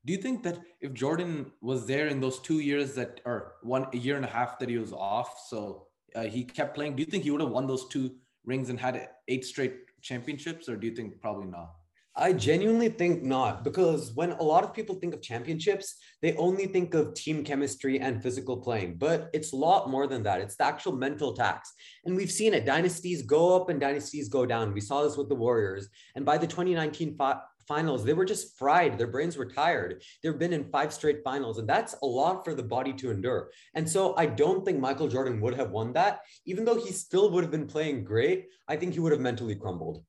Do 0.04 0.12
you 0.12 0.18
think 0.20 0.44
that 0.44 0.60
if 0.80 0.92
Jordan 0.92 1.50
was 1.60 1.86
there 1.88 2.06
in 2.06 2.20
those 2.20 2.38
two 2.38 2.60
years 2.60 2.94
that, 2.94 3.20
or 3.24 3.54
one 3.62 3.88
a 3.92 3.96
year 3.96 4.14
and 4.14 4.24
a 4.24 4.28
half 4.28 4.60
that 4.60 4.68
he 4.68 4.78
was 4.78 4.92
off, 4.92 5.44
so 5.48 5.88
uh, 6.14 6.22
he 6.22 6.44
kept 6.44 6.76
playing, 6.76 6.94
do 6.94 7.02
you 7.02 7.10
think 7.10 7.24
he 7.24 7.32
would 7.32 7.40
have 7.40 7.50
won 7.50 7.66
those 7.66 7.88
two 7.88 8.14
rings 8.44 8.70
and 8.70 8.78
had 8.78 9.08
eight 9.26 9.44
straight 9.44 9.74
championships, 10.02 10.68
or 10.68 10.76
do 10.76 10.86
you 10.86 10.94
think 10.94 11.20
probably 11.20 11.48
not? 11.48 11.72
I 12.14 12.34
genuinely 12.34 12.90
think 12.90 13.22
not, 13.22 13.64
because 13.64 14.12
when 14.12 14.32
a 14.32 14.42
lot 14.42 14.64
of 14.64 14.74
people 14.74 14.96
think 14.96 15.14
of 15.14 15.22
championships, 15.22 15.96
they 16.20 16.34
only 16.34 16.66
think 16.66 16.92
of 16.92 17.14
team 17.14 17.42
chemistry 17.42 18.00
and 18.00 18.22
physical 18.22 18.58
playing, 18.58 18.96
but 18.98 19.30
it's 19.32 19.54
a 19.54 19.56
lot 19.56 19.88
more 19.88 20.06
than 20.06 20.22
that. 20.24 20.42
It's 20.42 20.56
the 20.56 20.66
actual 20.66 20.92
mental 20.92 21.34
tax. 21.34 21.72
And 22.04 22.14
we've 22.14 22.30
seen 22.30 22.52
it. 22.52 22.66
Dynasties 22.66 23.22
go 23.22 23.56
up 23.56 23.70
and 23.70 23.80
dynasties 23.80 24.28
go 24.28 24.44
down. 24.44 24.74
We 24.74 24.82
saw 24.82 25.02
this 25.02 25.16
with 25.16 25.30
the 25.30 25.34
Warriors. 25.34 25.88
And 26.14 26.26
by 26.26 26.36
the 26.36 26.46
2019 26.46 27.16
fi- 27.16 27.40
finals, 27.66 28.04
they 28.04 28.12
were 28.12 28.26
just 28.26 28.58
fried. 28.58 28.98
Their 28.98 29.06
brains 29.06 29.38
were 29.38 29.46
tired. 29.46 30.02
They've 30.22 30.38
been 30.38 30.52
in 30.52 30.70
five 30.70 30.92
straight 30.92 31.24
finals, 31.24 31.58
and 31.58 31.66
that's 31.68 31.94
a 32.02 32.06
lot 32.06 32.44
for 32.44 32.54
the 32.54 32.62
body 32.62 32.92
to 32.94 33.10
endure. 33.10 33.50
And 33.74 33.88
so 33.88 34.14
I 34.18 34.26
don't 34.26 34.66
think 34.66 34.78
Michael 34.78 35.08
Jordan 35.08 35.40
would 35.40 35.54
have 35.54 35.70
won 35.70 35.94
that. 35.94 36.20
Even 36.44 36.66
though 36.66 36.78
he 36.78 36.92
still 36.92 37.30
would 37.30 37.42
have 37.42 37.50
been 37.50 37.66
playing 37.66 38.04
great, 38.04 38.48
I 38.68 38.76
think 38.76 38.92
he 38.92 39.00
would 39.00 39.12
have 39.12 39.20
mentally 39.22 39.54
crumbled. 39.54 40.04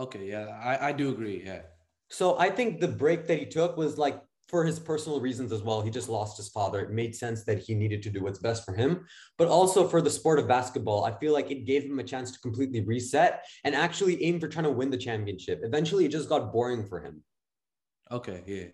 Okay, 0.00 0.30
yeah, 0.30 0.46
I, 0.64 0.88
I 0.88 0.92
do 0.92 1.10
agree. 1.10 1.42
Yeah. 1.44 1.60
So 2.08 2.38
I 2.38 2.48
think 2.48 2.80
the 2.80 2.88
break 2.88 3.26
that 3.26 3.38
he 3.38 3.44
took 3.44 3.76
was 3.76 3.98
like 3.98 4.22
for 4.48 4.64
his 4.64 4.80
personal 4.80 5.20
reasons 5.20 5.52
as 5.52 5.62
well. 5.62 5.82
He 5.82 5.90
just 5.90 6.08
lost 6.08 6.38
his 6.38 6.48
father. 6.48 6.80
It 6.80 6.90
made 6.90 7.14
sense 7.14 7.44
that 7.44 7.58
he 7.58 7.74
needed 7.74 8.02
to 8.04 8.10
do 8.10 8.22
what's 8.22 8.38
best 8.38 8.64
for 8.64 8.74
him, 8.74 9.06
but 9.36 9.46
also 9.46 9.86
for 9.86 10.00
the 10.00 10.10
sport 10.10 10.38
of 10.38 10.48
basketball. 10.48 11.04
I 11.04 11.16
feel 11.18 11.34
like 11.34 11.50
it 11.50 11.66
gave 11.66 11.84
him 11.84 11.98
a 11.98 12.04
chance 12.04 12.32
to 12.32 12.40
completely 12.40 12.80
reset 12.80 13.44
and 13.62 13.74
actually 13.74 14.24
aim 14.24 14.40
for 14.40 14.48
trying 14.48 14.64
to 14.64 14.70
win 14.70 14.90
the 14.90 14.96
championship. 14.96 15.60
Eventually, 15.62 16.06
it 16.06 16.12
just 16.12 16.30
got 16.30 16.50
boring 16.50 16.86
for 16.86 17.00
him. 17.00 17.22
Okay, 18.10 18.42
yeah. 18.46 18.64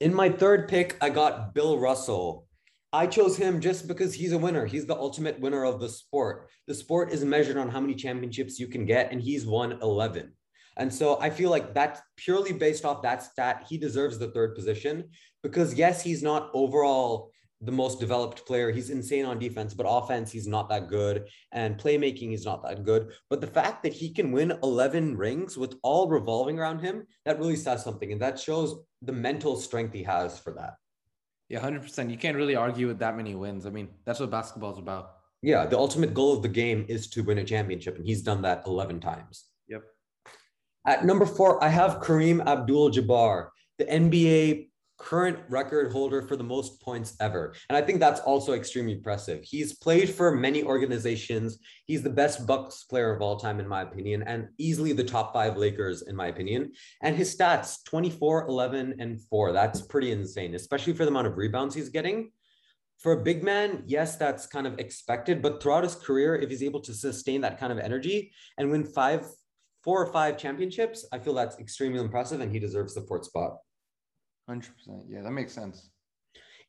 In 0.00 0.12
my 0.12 0.28
third 0.28 0.68
pick, 0.68 0.98
I 1.00 1.08
got 1.08 1.54
Bill 1.54 1.78
Russell. 1.78 2.48
I 2.94 3.08
chose 3.08 3.36
him 3.36 3.60
just 3.60 3.88
because 3.88 4.14
he's 4.14 4.30
a 4.30 4.38
winner. 4.38 4.66
He's 4.66 4.86
the 4.86 4.94
ultimate 4.94 5.40
winner 5.40 5.64
of 5.64 5.80
the 5.80 5.88
sport. 5.88 6.48
The 6.68 6.74
sport 6.74 7.12
is 7.12 7.24
measured 7.24 7.56
on 7.56 7.68
how 7.68 7.80
many 7.80 7.96
championships 7.96 8.60
you 8.60 8.68
can 8.68 8.86
get, 8.86 9.10
and 9.10 9.20
he's 9.20 9.44
won 9.44 9.80
11. 9.82 10.32
And 10.76 10.94
so 10.94 11.18
I 11.20 11.30
feel 11.30 11.50
like 11.50 11.74
that's 11.74 12.00
purely 12.16 12.52
based 12.52 12.84
off 12.84 13.02
that 13.02 13.24
stat. 13.24 13.66
He 13.68 13.78
deserves 13.78 14.16
the 14.16 14.30
third 14.30 14.54
position 14.54 15.10
because, 15.42 15.74
yes, 15.74 16.04
he's 16.04 16.22
not 16.22 16.52
overall 16.54 17.32
the 17.60 17.72
most 17.72 17.98
developed 17.98 18.46
player. 18.46 18.70
He's 18.70 18.90
insane 18.90 19.24
on 19.24 19.40
defense, 19.40 19.74
but 19.74 19.88
offense, 19.88 20.30
he's 20.30 20.46
not 20.46 20.68
that 20.68 20.88
good. 20.88 21.26
And 21.50 21.76
playmaking, 21.76 22.30
he's 22.30 22.44
not 22.44 22.62
that 22.62 22.84
good. 22.84 23.10
But 23.28 23.40
the 23.40 23.48
fact 23.48 23.82
that 23.82 23.92
he 23.92 24.12
can 24.12 24.30
win 24.30 24.56
11 24.62 25.16
rings 25.16 25.58
with 25.58 25.74
all 25.82 26.08
revolving 26.08 26.60
around 26.60 26.78
him, 26.78 27.08
that 27.24 27.40
really 27.40 27.56
says 27.56 27.82
something. 27.82 28.12
And 28.12 28.22
that 28.22 28.38
shows 28.38 28.76
the 29.02 29.12
mental 29.12 29.56
strength 29.56 29.92
he 29.92 30.04
has 30.04 30.38
for 30.38 30.52
that. 30.52 30.74
Yeah, 31.48 31.60
hundred 31.60 31.82
percent. 31.82 32.10
You 32.10 32.16
can't 32.16 32.36
really 32.36 32.56
argue 32.56 32.86
with 32.86 32.98
that 33.00 33.16
many 33.16 33.34
wins. 33.34 33.66
I 33.66 33.70
mean, 33.70 33.88
that's 34.04 34.20
what 34.20 34.30
basketball 34.30 34.72
is 34.72 34.78
about. 34.78 35.10
Yeah, 35.42 35.66
the 35.66 35.76
ultimate 35.76 36.14
goal 36.14 36.32
of 36.32 36.42
the 36.42 36.48
game 36.48 36.86
is 36.88 37.08
to 37.10 37.22
win 37.22 37.38
a 37.38 37.44
championship, 37.44 37.96
and 37.96 38.06
he's 38.06 38.22
done 38.22 38.42
that 38.42 38.62
eleven 38.66 38.98
times. 39.00 39.44
Yep. 39.68 39.82
At 40.86 41.04
number 41.04 41.26
four, 41.26 41.62
I 41.62 41.68
have 41.68 42.00
Kareem 42.00 42.44
Abdul-Jabbar, 42.46 43.48
the 43.78 43.84
NBA 43.84 44.68
current 45.04 45.38
record 45.50 45.92
holder 45.92 46.22
for 46.22 46.34
the 46.34 46.42
most 46.42 46.80
points 46.80 47.14
ever. 47.20 47.54
And 47.68 47.76
I 47.76 47.82
think 47.82 48.00
that's 48.00 48.20
also 48.20 48.54
extremely 48.54 48.92
impressive. 48.92 49.44
He's 49.44 49.76
played 49.76 50.08
for 50.08 50.34
many 50.34 50.64
organizations. 50.64 51.58
He's 51.84 52.02
the 52.02 52.08
best 52.08 52.46
Bucks 52.46 52.84
player 52.84 53.14
of 53.14 53.20
all 53.20 53.38
time, 53.38 53.60
in 53.60 53.68
my 53.68 53.82
opinion, 53.82 54.22
and 54.22 54.48
easily 54.56 54.94
the 54.94 55.04
top 55.04 55.34
five 55.34 55.58
Lakers, 55.58 56.02
in 56.02 56.16
my 56.16 56.28
opinion. 56.28 56.72
And 57.02 57.14
his 57.14 57.36
stats 57.36 57.84
24, 57.84 58.48
11, 58.48 58.94
and 58.98 59.20
four. 59.20 59.52
That's 59.52 59.82
pretty 59.82 60.10
insane, 60.10 60.54
especially 60.54 60.94
for 60.94 61.04
the 61.04 61.10
amount 61.10 61.26
of 61.26 61.36
rebounds 61.36 61.74
he's 61.74 61.90
getting. 61.90 62.30
For 62.98 63.12
a 63.12 63.22
big 63.22 63.44
man, 63.44 63.82
yes, 63.86 64.16
that's 64.16 64.46
kind 64.46 64.66
of 64.66 64.78
expected. 64.78 65.42
But 65.42 65.62
throughout 65.62 65.84
his 65.84 65.96
career, 65.96 66.36
if 66.36 66.48
he's 66.48 66.62
able 66.62 66.80
to 66.80 66.94
sustain 66.94 67.42
that 67.42 67.60
kind 67.60 67.70
of 67.70 67.78
energy 67.78 68.32
and 68.56 68.70
win 68.70 68.86
five, 68.86 69.26
four 69.82 70.02
or 70.02 70.10
five 70.10 70.38
championships, 70.38 71.06
I 71.12 71.18
feel 71.18 71.34
that's 71.34 71.58
extremely 71.58 72.00
impressive 72.00 72.40
and 72.40 72.50
he 72.50 72.58
deserves 72.58 72.94
the 72.94 73.02
fourth 73.02 73.26
spot. 73.26 73.58
100%. 74.48 74.68
Yeah, 75.08 75.22
that 75.22 75.30
makes 75.30 75.52
sense. 75.52 75.90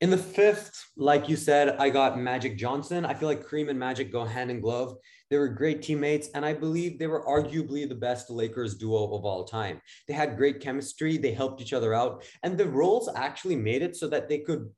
In 0.01 0.09
the 0.09 0.17
fifth, 0.17 0.91
like 0.97 1.29
you 1.29 1.38
said, 1.38 1.77
I 1.79 1.89
got 1.89 2.19
Magic 2.19 2.57
Johnson. 2.57 3.05
I 3.05 3.13
feel 3.13 3.29
like 3.29 3.45
Kareem 3.45 3.69
and 3.69 3.79
Magic 3.79 4.11
go 4.11 4.25
hand 4.25 4.51
in 4.51 4.59
glove. 4.59 4.95
They 5.29 5.38
were 5.38 5.47
great 5.47 5.81
teammates, 5.81 6.27
and 6.35 6.45
I 6.45 6.53
believe 6.53 6.99
they 6.99 7.07
were 7.07 7.25
arguably 7.25 7.88
the 7.88 7.95
best 7.95 8.29
Lakers 8.29 8.75
duo 8.75 9.15
of 9.15 9.23
all 9.23 9.45
time. 9.45 9.81
They 10.07 10.13
had 10.13 10.35
great 10.35 10.59
chemistry, 10.59 11.17
they 11.17 11.31
helped 11.31 11.61
each 11.61 11.71
other 11.71 11.93
out, 11.93 12.25
and 12.43 12.57
the 12.57 12.67
roles 12.67 13.09
actually 13.15 13.55
made 13.55 13.81
it 13.81 13.95
so 13.95 14.07
that 14.09 14.27
they 14.27 14.39
could 14.39 14.69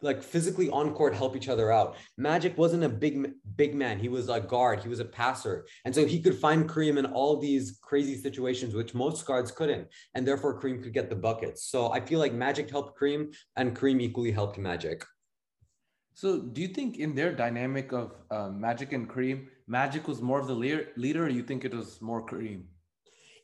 like 0.00 0.22
physically 0.22 0.70
on 0.70 0.94
court 0.94 1.14
help 1.14 1.36
each 1.36 1.48
other 1.48 1.72
out. 1.72 1.96
Magic 2.16 2.56
wasn't 2.56 2.84
a 2.84 2.88
big 2.88 3.32
big 3.56 3.74
man. 3.74 3.98
He 3.98 4.08
was 4.08 4.28
a 4.28 4.40
guard. 4.40 4.80
He 4.80 4.88
was 4.88 5.00
a 5.00 5.04
passer, 5.04 5.66
and 5.84 5.94
so 5.94 6.06
he 6.06 6.20
could 6.20 6.36
find 6.36 6.68
Kareem 6.68 6.98
in 6.98 7.06
all 7.06 7.36
these 7.36 7.78
crazy 7.82 8.16
situations 8.16 8.74
which 8.74 8.94
most 8.94 9.26
guards 9.26 9.50
couldn't, 9.50 9.88
and 10.14 10.26
therefore 10.26 10.60
Kareem 10.60 10.82
could 10.82 10.94
get 10.94 11.10
the 11.10 11.16
buckets. 11.16 11.64
So 11.64 11.92
I 11.92 12.00
feel 12.00 12.18
like 12.18 12.32
Magic 12.32 12.70
helped 12.70 12.98
Kareem, 12.98 13.34
and 13.56 13.76
Kareem 13.76 14.00
equally 14.00 14.30
helped 14.30 14.58
Magic. 14.58 15.04
So 16.14 16.40
do 16.40 16.60
you 16.60 16.68
think 16.68 16.96
in 16.96 17.14
their 17.14 17.32
dynamic 17.32 17.92
of 17.92 18.12
uh, 18.30 18.48
Magic 18.48 18.92
and 18.92 19.08
Kareem, 19.08 19.46
Magic 19.68 20.08
was 20.08 20.20
more 20.20 20.40
of 20.40 20.48
the 20.48 20.54
leader, 20.54 20.88
leader, 20.96 21.26
or 21.26 21.28
you 21.28 21.44
think 21.44 21.64
it 21.64 21.72
was 21.74 22.02
more 22.02 22.26
Kareem? 22.26 22.64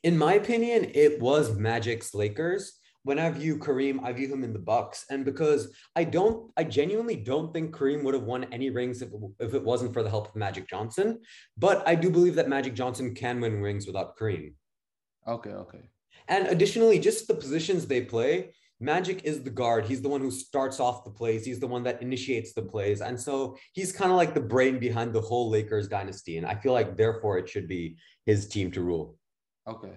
In 0.02 0.18
my 0.18 0.34
opinion, 0.34 0.90
it 0.92 1.20
was 1.20 1.56
Magic's 1.56 2.14
Lakers 2.14 2.78
when 3.04 3.18
I 3.18 3.30
view 3.30 3.58
Kareem, 3.58 4.02
I 4.02 4.12
view 4.12 4.32
him 4.32 4.42
in 4.44 4.52
the 4.52 4.58
Bucks, 4.58 5.04
and 5.10 5.24
because 5.24 5.72
I 5.94 6.04
don't, 6.04 6.50
I 6.56 6.64
genuinely 6.64 7.16
don't 7.16 7.52
think 7.52 7.74
Kareem 7.74 8.02
would 8.02 8.14
have 8.14 8.24
won 8.24 8.44
any 8.44 8.70
rings 8.70 9.02
if, 9.02 9.10
if 9.38 9.54
it 9.54 9.62
wasn't 9.62 9.92
for 9.92 10.02
the 10.02 10.10
help 10.10 10.28
of 10.28 10.36
Magic 10.36 10.68
Johnson. 10.68 11.20
But 11.56 11.86
I 11.86 11.94
do 11.94 12.10
believe 12.10 12.34
that 12.36 12.48
Magic 12.48 12.74
Johnson 12.74 13.14
can 13.14 13.40
win 13.40 13.60
rings 13.60 13.86
without 13.86 14.16
Kareem. 14.16 14.54
Okay, 15.28 15.50
okay. 15.50 15.90
And 16.28 16.46
additionally, 16.48 16.98
just 16.98 17.28
the 17.28 17.34
positions 17.34 17.86
they 17.86 18.00
play. 18.00 18.54
Magic 18.80 19.24
is 19.24 19.42
the 19.42 19.50
guard. 19.50 19.84
He's 19.84 20.02
the 20.02 20.08
one 20.08 20.20
who 20.20 20.30
starts 20.30 20.80
off 20.80 21.04
the 21.04 21.10
plays. 21.10 21.44
He's 21.44 21.60
the 21.60 21.66
one 21.66 21.84
that 21.84 22.02
initiates 22.02 22.54
the 22.54 22.62
plays. 22.62 23.02
And 23.02 23.20
so 23.20 23.56
he's 23.72 23.92
kind 23.92 24.10
of 24.10 24.16
like 24.16 24.34
the 24.34 24.40
brain 24.40 24.78
behind 24.78 25.12
the 25.12 25.20
whole 25.20 25.48
Lakers 25.48 25.88
dynasty. 25.88 26.38
And 26.38 26.46
I 26.46 26.54
feel 26.54 26.72
like, 26.72 26.96
therefore, 26.96 27.38
it 27.38 27.48
should 27.48 27.68
be 27.68 27.96
his 28.26 28.48
team 28.48 28.70
to 28.72 28.80
rule. 28.80 29.16
Okay. 29.68 29.92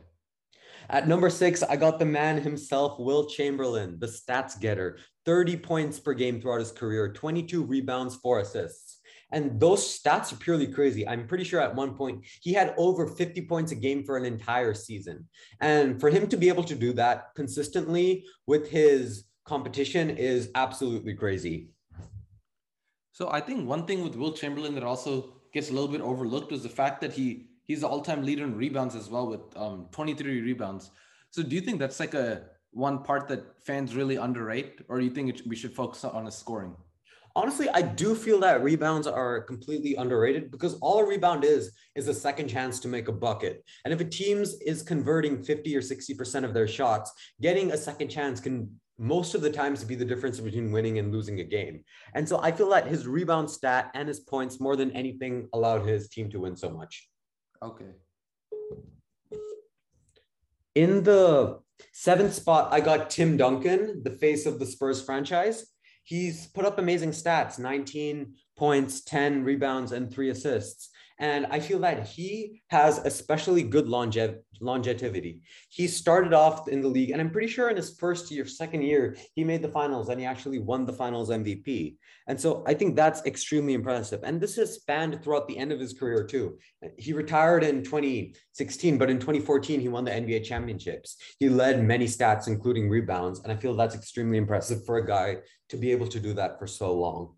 At 0.89 1.07
number 1.07 1.29
six, 1.29 1.63
I 1.63 1.75
got 1.75 1.99
the 1.99 2.05
man 2.05 2.41
himself, 2.41 2.97
Wilt 2.97 3.31
Chamberlain, 3.31 3.99
the 3.99 4.07
stats 4.07 4.59
getter, 4.59 4.99
30 5.25 5.57
points 5.57 5.99
per 5.99 6.13
game 6.13 6.39
throughout 6.39 6.59
his 6.59 6.71
career, 6.71 7.11
22 7.11 7.63
rebounds, 7.63 8.15
four 8.15 8.39
assists. 8.39 8.99
And 9.33 9.59
those 9.59 9.99
stats 9.99 10.31
are 10.31 10.37
purely 10.37 10.67
crazy. 10.67 11.05
I'm 11.05 11.27
pretty 11.27 11.43
sure 11.43 11.59
at 11.59 11.75
one 11.75 11.95
point 11.95 12.25
he 12.41 12.53
had 12.53 12.73
over 12.77 13.07
50 13.07 13.41
points 13.47 13.73
a 13.73 13.75
game 13.75 14.05
for 14.05 14.15
an 14.15 14.23
entire 14.23 14.73
season. 14.73 15.27
And 15.59 15.99
for 15.99 16.09
him 16.09 16.27
to 16.29 16.37
be 16.37 16.47
able 16.47 16.63
to 16.63 16.75
do 16.75 16.93
that 16.93 17.31
consistently 17.35 18.25
with 18.45 18.69
his 18.69 19.25
competition 19.43 20.11
is 20.11 20.49
absolutely 20.55 21.13
crazy. 21.13 21.71
So 23.11 23.29
I 23.29 23.41
think 23.41 23.67
one 23.67 23.85
thing 23.85 24.03
with 24.03 24.15
Wilt 24.15 24.37
Chamberlain 24.37 24.75
that 24.75 24.83
also 24.83 25.33
gets 25.53 25.69
a 25.69 25.73
little 25.73 25.89
bit 25.89 26.01
overlooked 26.01 26.53
is 26.53 26.63
the 26.63 26.69
fact 26.69 27.01
that 27.01 27.11
he 27.11 27.47
he's 27.67 27.81
the 27.81 27.87
all-time 27.87 28.23
leader 28.23 28.43
in 28.43 28.55
rebounds 28.55 28.95
as 28.95 29.09
well 29.09 29.27
with 29.27 29.41
um, 29.55 29.87
23 29.91 30.41
rebounds. 30.41 30.91
So 31.31 31.43
do 31.43 31.55
you 31.55 31.61
think 31.61 31.79
that's 31.79 31.99
like 31.99 32.13
a 32.13 32.43
one 32.71 33.03
part 33.03 33.27
that 33.27 33.61
fans 33.63 33.95
really 33.95 34.15
underrate, 34.15 34.81
or 34.87 34.99
do 34.99 35.05
you 35.05 35.11
think 35.11 35.29
it, 35.29 35.47
we 35.47 35.55
should 35.55 35.73
focus 35.73 36.03
on 36.03 36.25
his 36.25 36.35
scoring? 36.35 36.75
Honestly, 37.35 37.69
I 37.69 37.83
do 37.83 38.15
feel 38.15 38.39
that 38.39 38.63
rebounds 38.63 39.05
are 39.05 39.41
completely 39.41 39.93
underrated 39.95 40.49
because 40.49 40.73
all 40.79 40.99
a 40.99 41.05
rebound 41.05 41.43
is 41.43 41.71
is 41.95 42.07
a 42.07 42.13
second 42.13 42.47
chance 42.47 42.79
to 42.79 42.87
make 42.87 43.09
a 43.09 43.11
bucket. 43.11 43.63
And 43.85 43.93
if 43.93 43.99
a 43.99 44.05
team 44.05 44.43
is 44.65 44.81
converting 44.81 45.43
50 45.43 45.75
or 45.75 45.81
60% 45.81 46.43
of 46.43 46.55
their 46.55 46.67
shots, 46.67 47.11
getting 47.39 47.71
a 47.71 47.77
second 47.77 48.09
chance 48.09 48.39
can 48.39 48.79
most 48.97 49.35
of 49.35 49.41
the 49.41 49.51
times 49.51 49.83
be 49.83 49.93
the 49.93 50.05
difference 50.05 50.39
between 50.39 50.71
winning 50.71 50.97
and 50.97 51.11
losing 51.11 51.39
a 51.39 51.43
game. 51.43 51.83
And 52.15 52.27
so 52.27 52.39
I 52.41 52.51
feel 52.51 52.69
that 52.69 52.87
his 52.87 53.05
rebound 53.05 53.51
stat 53.51 53.91
and 53.93 54.07
his 54.07 54.19
points 54.19 54.59
more 54.59 54.75
than 54.75 54.91
anything 54.91 55.47
allowed 55.53 55.85
his 55.85 56.09
team 56.09 56.31
to 56.31 56.39
win 56.39 56.55
so 56.55 56.71
much. 56.71 57.07
Okay. 57.61 57.91
In 60.75 61.03
the 61.03 61.59
seventh 61.91 62.33
spot, 62.33 62.69
I 62.71 62.81
got 62.81 63.09
Tim 63.09 63.37
Duncan, 63.37 64.03
the 64.03 64.11
face 64.11 64.45
of 64.45 64.59
the 64.59 64.65
Spurs 64.65 65.01
franchise. 65.01 65.65
He's 66.03 66.47
put 66.47 66.65
up 66.65 66.77
amazing 66.77 67.11
stats 67.11 67.59
19 67.59 68.35
points, 68.55 69.03
10 69.03 69.43
rebounds, 69.43 69.91
and 69.91 70.11
three 70.11 70.29
assists. 70.29 70.89
And 71.19 71.47
I 71.49 71.59
feel 71.59 71.79
that 71.79 72.07
he 72.07 72.61
has 72.67 72.99
especially 72.99 73.63
good 73.63 73.85
longev- 73.85 74.39
longevity. 74.61 75.41
He 75.69 75.87
started 75.87 76.33
off 76.33 76.67
in 76.67 76.81
the 76.81 76.87
league, 76.87 77.09
and 77.09 77.19
I'm 77.19 77.31
pretty 77.31 77.47
sure 77.47 77.69
in 77.69 77.75
his 77.75 77.97
first 77.97 78.29
year, 78.29 78.45
second 78.45 78.83
year, 78.83 79.17
he 79.33 79.43
made 79.43 79.61
the 79.63 79.69
finals 79.69 80.09
and 80.09 80.19
he 80.19 80.25
actually 80.25 80.59
won 80.59 80.85
the 80.85 80.93
finals 80.93 81.29
MVP. 81.29 81.95
And 82.27 82.39
so 82.39 82.63
I 82.67 82.73
think 82.73 82.95
that's 82.95 83.25
extremely 83.25 83.73
impressive. 83.73 84.19
And 84.23 84.39
this 84.39 84.55
has 84.57 84.75
spanned 84.75 85.23
throughout 85.23 85.47
the 85.47 85.57
end 85.57 85.71
of 85.71 85.79
his 85.79 85.93
career, 85.93 86.23
too. 86.23 86.59
He 86.97 87.13
retired 87.13 87.63
in 87.63 87.83
2016, 87.83 88.97
but 88.97 89.09
in 89.09 89.17
2014, 89.17 89.79
he 89.79 89.87
won 89.87 90.03
the 90.03 90.11
NBA 90.11 90.43
championships. 90.43 91.17
He 91.39 91.49
led 91.49 91.83
many 91.83 92.05
stats, 92.05 92.47
including 92.47 92.89
rebounds. 92.89 93.39
And 93.39 93.51
I 93.51 93.55
feel 93.55 93.75
that's 93.75 93.95
extremely 93.95 94.37
impressive 94.37 94.85
for 94.85 94.97
a 94.97 95.07
guy 95.07 95.37
to 95.69 95.77
be 95.77 95.91
able 95.91 96.07
to 96.07 96.19
do 96.19 96.33
that 96.33 96.59
for 96.59 96.67
so 96.67 96.93
long 96.93 97.36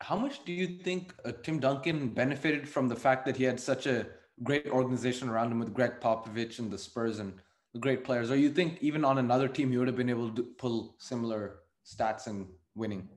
how 0.00 0.16
much 0.16 0.44
do 0.44 0.52
you 0.52 0.66
think 0.66 1.14
uh, 1.24 1.32
Tim 1.42 1.58
Duncan 1.58 2.08
benefited 2.08 2.68
from 2.68 2.88
the 2.88 2.96
fact 2.96 3.26
that 3.26 3.36
he 3.36 3.44
had 3.44 3.58
such 3.58 3.86
a 3.86 4.06
great 4.42 4.68
organization 4.68 5.28
around 5.28 5.50
him 5.50 5.58
with 5.58 5.74
Gregg 5.74 6.00
Popovich 6.00 6.60
and 6.60 6.70
the 6.70 6.78
Spurs 6.78 7.18
and 7.18 7.32
the 7.72 7.80
great 7.80 8.04
players? 8.04 8.30
Or 8.30 8.36
you 8.36 8.50
think 8.50 8.78
even 8.80 9.04
on 9.04 9.18
another 9.18 9.48
team 9.48 9.70
he 9.70 9.78
would 9.78 9.88
have 9.88 9.96
been 9.96 10.10
able 10.10 10.30
to 10.30 10.42
pull 10.42 10.94
similar 10.98 11.60
stats 11.84 12.26
and 12.26 12.46
winning? 12.74 13.08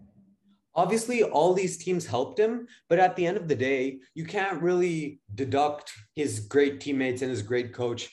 Obviously, 0.73 1.21
all 1.21 1.53
these 1.53 1.77
teams 1.77 2.05
helped 2.05 2.39
him, 2.39 2.65
but 2.87 2.97
at 2.97 3.15
the 3.17 3.27
end 3.27 3.35
of 3.35 3.49
the 3.49 3.55
day, 3.55 3.99
you 4.15 4.23
can't 4.23 4.61
really 4.61 5.19
deduct 5.35 5.91
his 6.15 6.39
great 6.39 6.79
teammates 6.79 7.21
and 7.21 7.29
his 7.29 7.41
great 7.41 7.73
coach 7.73 8.09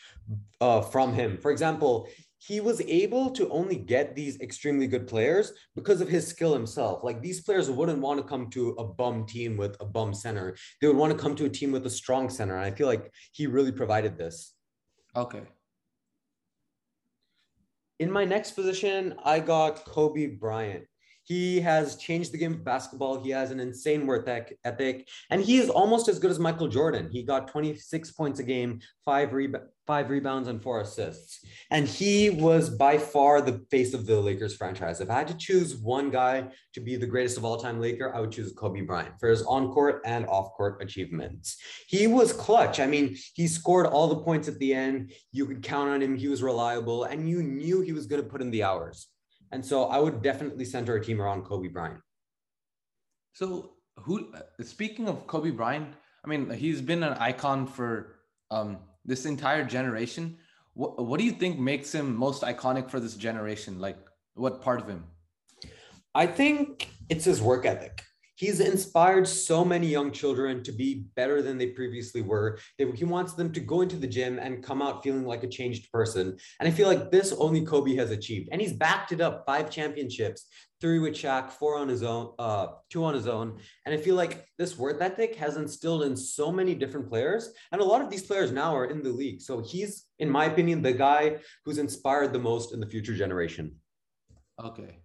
uh, 0.61 0.81
from 0.81 1.15
him. 1.15 1.39
For 1.39 1.53
example, 1.53 2.09
he 2.39 2.61
was 2.61 2.81
able 2.83 3.31
to 3.31 3.49
only 3.51 3.77
get 3.77 4.15
these 4.15 4.41
extremely 4.41 4.87
good 4.87 5.09
players 5.09 5.53
because 5.75 6.01
of 6.01 6.09
his 6.09 6.27
skill 6.27 6.53
himself. 6.55 7.03
Like 7.03 7.21
these 7.21 7.41
players 7.41 7.69
wouldn't 7.69 8.01
want 8.01 8.21
to 8.21 8.27
come 8.27 8.49
to 8.51 8.71
a 8.79 8.85
bum 8.85 9.27
team 9.27 9.57
with 9.57 9.77
a 9.81 9.85
bum 9.85 10.15
center. 10.15 10.57
They 10.81 10.87
would 10.87 10.97
want 10.97 11.13
to 11.13 11.19
come 11.19 11.35
to 11.37 11.47
a 11.47 11.51
team 11.51 11.73
with 11.73 11.85
a 11.87 11.91
strong 11.91 12.31
center. 12.31 12.57
And 12.57 12.65
I 12.65 12.71
feel 12.71 12.87
like 12.87 13.13
he 13.33 13.47
really 13.47 13.73
provided 13.73 14.17
this. 14.17 14.55
Okay. 15.17 15.43
In 17.99 18.11
my 18.11 18.25
next 18.25 18.53
position, 18.53 19.17
I 19.25 19.41
got 19.41 19.85
Kobe 19.85 20.27
Bryant. 20.27 20.85
He 21.29 21.61
has 21.61 21.97
changed 21.97 22.33
the 22.33 22.39
game 22.39 22.55
of 22.55 22.65
basketball. 22.65 23.23
He 23.23 23.29
has 23.31 23.51
an 23.51 23.61
insane 23.61 24.07
work 24.07 24.27
ethic, 24.65 25.07
and 25.29 25.43
he 25.43 25.59
is 25.59 25.69
almost 25.69 26.09
as 26.09 26.19
good 26.19 26.31
as 26.31 26.39
Michael 26.39 26.69
Jordan. 26.69 27.11
He 27.13 27.23
got 27.23 27.49
26 27.49 28.13
points 28.13 28.41
a 28.41 28.43
game, 28.43 28.81
five, 29.05 29.31
five 29.87 30.09
rebounds, 30.09 30.49
and 30.49 30.63
four 30.63 30.81
assists. 30.81 31.45
And 31.71 31.87
he 31.87 32.31
was 32.31 32.71
by 32.71 32.97
far 32.97 33.43
the 33.43 33.63
face 33.71 33.93
of 33.93 34.07
the 34.07 34.19
Lakers 34.19 34.57
franchise. 34.57 35.03
If 35.03 35.11
I 35.11 35.19
had 35.19 35.29
to 35.29 35.37
choose 35.37 35.77
one 35.77 36.09
guy 36.09 36.49
to 36.73 36.81
be 36.81 36.97
the 36.97 37.07
greatest 37.07 37.37
of 37.37 37.45
all 37.45 37.59
time 37.59 37.79
Laker, 37.79 38.15
I 38.15 38.21
would 38.21 38.33
choose 38.33 38.55
Kobe 38.55 38.81
Bryant 38.81 39.21
for 39.21 39.29
his 39.29 39.43
on 39.43 39.71
court 39.71 40.01
and 40.07 40.27
off 40.29 40.55
court 40.55 40.83
achievements. 40.83 41.59
He 41.89 42.07
was 42.07 42.33
clutch. 42.33 42.81
I 42.81 42.87
mean, 42.87 43.19
he 43.35 43.49
scored 43.49 43.85
all 43.85 44.09
the 44.09 44.23
points 44.25 44.49
at 44.49 44.59
the 44.59 44.73
end. 44.73 45.13
You 45.33 45.45
could 45.45 45.63
count 45.63 45.91
on 45.91 46.01
him. 46.01 46.17
He 46.17 46.29
was 46.29 46.43
reliable, 46.43 47.05
and 47.05 47.29
you 47.29 47.43
knew 47.43 47.83
he 47.83 47.93
was 47.93 48.07
going 48.07 48.23
to 48.23 48.29
put 48.29 48.41
in 48.41 48.51
the 48.51 48.63
hours. 48.63 49.09
And 49.53 49.65
so 49.65 49.85
I 49.85 49.99
would 49.99 50.23
definitely 50.23 50.65
center 50.65 50.97
a 50.97 51.05
team 51.05 51.21
around 51.21 51.45
Kobe 51.45 51.69
Bryant. 51.69 52.01
So 53.33 53.71
who 53.97 54.33
speaking 54.63 55.09
of 55.09 55.27
Kobe 55.27 55.51
Bryant, 55.51 55.95
I 56.25 56.29
mean, 56.29 56.51
he's 56.51 56.81
been 56.81 57.03
an 57.03 57.15
icon 57.15 57.67
for 57.67 58.17
um, 58.51 58.79
this 59.05 59.27
entire 59.27 59.65
generation. 59.65 60.37
What, 60.75 61.05
what 61.07 61.19
do 61.19 61.25
you 61.25 61.33
think 61.33 61.59
makes 61.59 61.95
him 61.95 62.15
most 62.15 62.43
iconic 62.43 62.91
for 62.91 63.01
this 63.01 63.15
generation? 63.15 63.81
Like 63.81 63.99
what 64.35 64.61
part 64.61 64.81
of 64.81 64.89
him? 64.89 65.05
I 66.15 66.27
think 66.27 66.89
it's 67.09 67.25
his 67.25 67.41
work 67.41 67.65
ethic. 67.65 68.03
He's 68.39 68.61
inspired 68.61 69.27
so 69.27 69.65
many 69.65 69.89
young 69.89 70.13
children 70.13 70.63
to 70.63 70.71
be 70.71 71.07
better 71.17 71.43
than 71.43 71.59
they 71.59 71.71
previously 71.71 72.23
were. 72.23 72.61
He 72.77 73.05
wants 73.05 73.33
them 73.33 73.53
to 73.53 73.59
go 73.59 73.81
into 73.81 73.97
the 73.97 74.07
gym 74.07 74.39
and 74.39 74.63
come 74.63 74.81
out 74.81 75.03
feeling 75.03 75.25
like 75.25 75.43
a 75.43 75.49
changed 75.49 75.91
person. 75.91 76.37
And 76.61 76.69
I 76.69 76.71
feel 76.71 76.87
like 76.87 77.11
this 77.11 77.33
only 77.33 77.63
Kobe 77.63 77.97
has 77.97 78.13
achieved. 78.13 78.51
And 78.53 78.61
he's 78.61 78.73
backed 78.73 79.11
it 79.11 79.21
up 79.21 79.43
five 79.45 79.71
championships, 79.71 80.47
three 80.81 81.01
with 81.01 81.15
Shaq, 81.15 81.51
four 81.51 81.77
on 81.77 81.89
his 81.89 82.05
own, 82.05 82.33
uh, 82.39 82.69
two 82.91 83.03
on 83.03 83.15
his 83.15 83.27
own. 83.27 83.59
And 83.85 83.93
I 83.93 83.99
feel 83.99 84.15
like 84.15 84.47
this 84.57 84.79
work 84.79 84.99
ethic 85.01 85.35
has 85.35 85.57
instilled 85.57 86.05
in 86.05 86.17
so 86.17 86.53
many 86.53 86.77
different 86.77 87.09
players. 87.09 87.53
And 87.73 87.81
a 87.81 87.85
lot 87.85 88.03
of 88.03 88.09
these 88.09 88.23
players 88.23 88.53
now 88.53 88.73
are 88.77 88.85
in 88.85 89.03
the 89.03 89.11
league. 89.11 89.41
So 89.41 89.61
he's, 89.61 90.05
in 90.21 90.31
my 90.31 90.45
opinion, 90.45 90.81
the 90.83 90.93
guy 90.93 91.39
who's 91.65 91.79
inspired 91.79 92.33
the 92.33 92.39
most 92.39 92.73
in 92.73 92.79
the 92.79 92.87
future 92.87 93.17
generation. 93.17 93.75
Okay. 94.63 95.01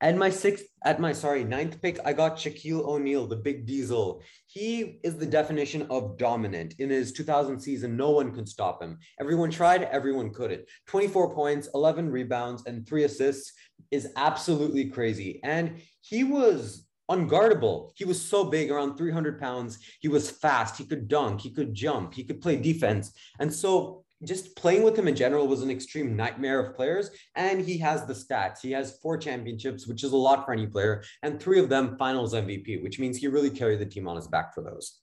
At 0.00 0.16
my 0.16 0.30
sixth, 0.30 0.64
at 0.84 1.00
my 1.00 1.12
sorry, 1.12 1.42
ninth 1.42 1.82
pick, 1.82 1.98
I 2.04 2.12
got 2.12 2.36
Shaquille 2.36 2.84
O'Neal, 2.84 3.26
the 3.26 3.34
big 3.34 3.66
diesel. 3.66 4.22
He 4.46 5.00
is 5.02 5.16
the 5.16 5.26
definition 5.26 5.88
of 5.90 6.16
dominant. 6.16 6.74
In 6.78 6.90
his 6.90 7.12
2000 7.12 7.58
season, 7.58 7.96
no 7.96 8.10
one 8.10 8.32
could 8.32 8.48
stop 8.48 8.80
him. 8.80 8.98
Everyone 9.20 9.50
tried, 9.50 9.82
everyone 9.82 10.32
couldn't. 10.32 10.66
24 10.86 11.34
points, 11.34 11.68
11 11.74 12.10
rebounds, 12.10 12.64
and 12.66 12.86
three 12.86 13.04
assists 13.04 13.52
is 13.90 14.12
absolutely 14.16 14.84
crazy. 14.84 15.40
And 15.42 15.82
he 16.00 16.22
was 16.22 16.86
unguardable. 17.10 17.90
He 17.96 18.04
was 18.04 18.22
so 18.22 18.44
big, 18.44 18.70
around 18.70 18.96
300 18.96 19.40
pounds. 19.40 19.78
He 19.98 20.06
was 20.06 20.30
fast. 20.30 20.76
He 20.76 20.84
could 20.84 21.08
dunk. 21.08 21.40
He 21.40 21.50
could 21.50 21.74
jump. 21.74 22.14
He 22.14 22.22
could 22.22 22.40
play 22.40 22.56
defense. 22.56 23.12
And 23.40 23.52
so 23.52 24.04
just 24.24 24.56
playing 24.56 24.82
with 24.82 24.98
him 24.98 25.06
in 25.06 25.14
general 25.14 25.46
was 25.46 25.62
an 25.62 25.70
extreme 25.70 26.16
nightmare 26.16 26.60
of 26.60 26.74
players. 26.74 27.10
And 27.36 27.60
he 27.60 27.78
has 27.78 28.04
the 28.04 28.14
stats. 28.14 28.60
He 28.60 28.72
has 28.72 28.98
four 28.98 29.16
championships, 29.16 29.86
which 29.86 30.02
is 30.02 30.12
a 30.12 30.16
lot 30.16 30.44
for 30.44 30.52
any 30.52 30.66
player, 30.66 31.02
and 31.22 31.40
three 31.40 31.60
of 31.60 31.68
them 31.68 31.96
finals 31.98 32.34
MVP, 32.34 32.82
which 32.82 32.98
means 32.98 33.16
he 33.16 33.28
really 33.28 33.50
carried 33.50 33.78
the 33.78 33.86
team 33.86 34.08
on 34.08 34.16
his 34.16 34.26
back 34.26 34.54
for 34.54 34.62
those. 34.62 35.00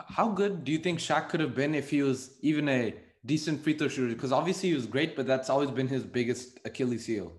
How 0.00 0.28
good 0.28 0.64
do 0.64 0.72
you 0.72 0.78
think 0.78 0.98
Shaq 0.98 1.28
could 1.28 1.40
have 1.40 1.54
been 1.54 1.74
if 1.74 1.90
he 1.90 2.02
was 2.02 2.36
even 2.40 2.68
a 2.68 2.94
decent 3.24 3.62
free 3.62 3.74
throw 3.74 3.88
shooter? 3.88 4.14
Because 4.14 4.32
obviously 4.32 4.70
he 4.70 4.74
was 4.74 4.86
great, 4.86 5.14
but 5.14 5.26
that's 5.26 5.50
always 5.50 5.70
been 5.70 5.88
his 5.88 6.04
biggest 6.04 6.58
Achilles 6.64 7.06
heel. 7.06 7.32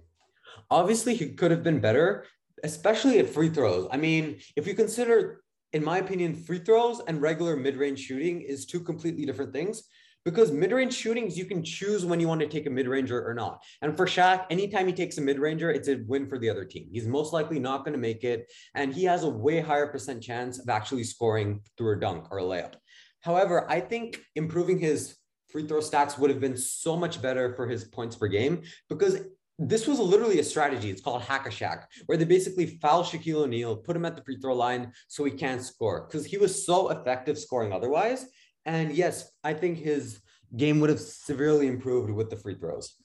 Obviously, 0.71 1.15
he 1.15 1.33
could 1.33 1.51
have 1.51 1.63
been 1.63 1.79
better, 1.79 2.25
especially 2.63 3.19
at 3.19 3.29
free 3.29 3.49
throws. 3.49 3.87
I 3.91 3.97
mean, 3.97 4.39
if 4.55 4.65
you 4.65 4.73
consider 4.73 5.41
in 5.73 5.83
my 5.83 5.97
opinion, 5.97 6.33
free 6.33 6.59
throws 6.59 7.01
and 7.05 7.21
regular 7.21 7.57
mid 7.57 7.75
range 7.75 7.99
shooting 7.99 8.39
is 8.39 8.65
two 8.65 8.79
completely 8.79 9.25
different 9.25 9.51
things 9.51 9.83
because 10.25 10.51
mid 10.51 10.71
range 10.71 10.93
shootings, 10.93 11.38
you 11.38 11.45
can 11.45 11.63
choose 11.63 12.03
when 12.03 12.19
you 12.19 12.27
want 12.27 12.41
to 12.41 12.47
take 12.47 12.65
a 12.65 12.69
mid 12.69 12.88
ranger 12.88 13.25
or 13.25 13.33
not. 13.33 13.63
And 13.81 13.95
for 13.95 14.07
Shaq, 14.07 14.45
anytime 14.49 14.88
he 14.88 14.93
takes 14.93 15.17
a 15.17 15.21
mid 15.21 15.39
ranger, 15.39 15.71
it's 15.71 15.88
a 15.88 16.03
win 16.07 16.27
for 16.27 16.39
the 16.39 16.49
other 16.49 16.65
team. 16.65 16.89
He's 16.91 17.07
most 17.07 17.31
likely 17.31 17.59
not 17.59 17.85
going 17.85 17.93
to 17.93 17.99
make 17.99 18.23
it. 18.23 18.51
And 18.73 18.93
he 18.93 19.05
has 19.05 19.23
a 19.23 19.29
way 19.29 19.61
higher 19.61 19.88
percent 19.88 20.23
chance 20.23 20.59
of 20.59 20.67
actually 20.67 21.03
scoring 21.03 21.61
through 21.77 21.97
a 21.97 21.99
dunk 21.99 22.31
or 22.31 22.39
a 22.39 22.43
layup. 22.43 22.73
However, 23.21 23.69
I 23.69 23.79
think 23.79 24.19
improving 24.35 24.79
his 24.79 25.15
free 25.49 25.67
throw 25.67 25.79
stats 25.79 26.17
would 26.17 26.29
have 26.29 26.41
been 26.41 26.57
so 26.57 26.97
much 26.97 27.21
better 27.21 27.53
for 27.55 27.67
his 27.67 27.85
points 27.85 28.15
per 28.15 28.27
game 28.27 28.63
because 28.89 29.19
this 29.57 29.88
was 29.88 29.99
literally 29.99 30.39
a 30.39 30.43
strategy. 30.43 30.89
It's 30.89 31.01
called 31.01 31.21
Hack 31.21 31.47
a 31.47 31.49
Shaq, 31.49 31.85
where 32.07 32.17
they 32.17 32.25
basically 32.25 32.77
foul 32.81 33.03
Shaquille 33.03 33.43
O'Neal, 33.43 33.77
put 33.77 33.95
him 33.95 34.05
at 34.05 34.15
the 34.15 34.23
free 34.23 34.38
throw 34.38 34.53
line 34.53 34.91
so 35.07 35.23
he 35.23 35.31
can't 35.31 35.61
score 35.61 36.07
because 36.07 36.25
he 36.25 36.38
was 36.38 36.65
so 36.65 36.89
effective 36.89 37.38
scoring 37.38 37.71
otherwise. 37.71 38.25
And 38.65 38.91
yes, 38.95 39.32
I 39.43 39.54
think 39.54 39.78
his 39.78 40.19
game 40.56 40.80
would 40.80 40.89
have 40.89 40.99
severely 40.99 41.67
improved 41.67 42.10
with 42.10 42.30
the 42.30 42.36
free 42.36 42.56
throws. 42.56 42.95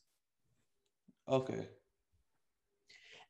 Okay. 1.29 1.68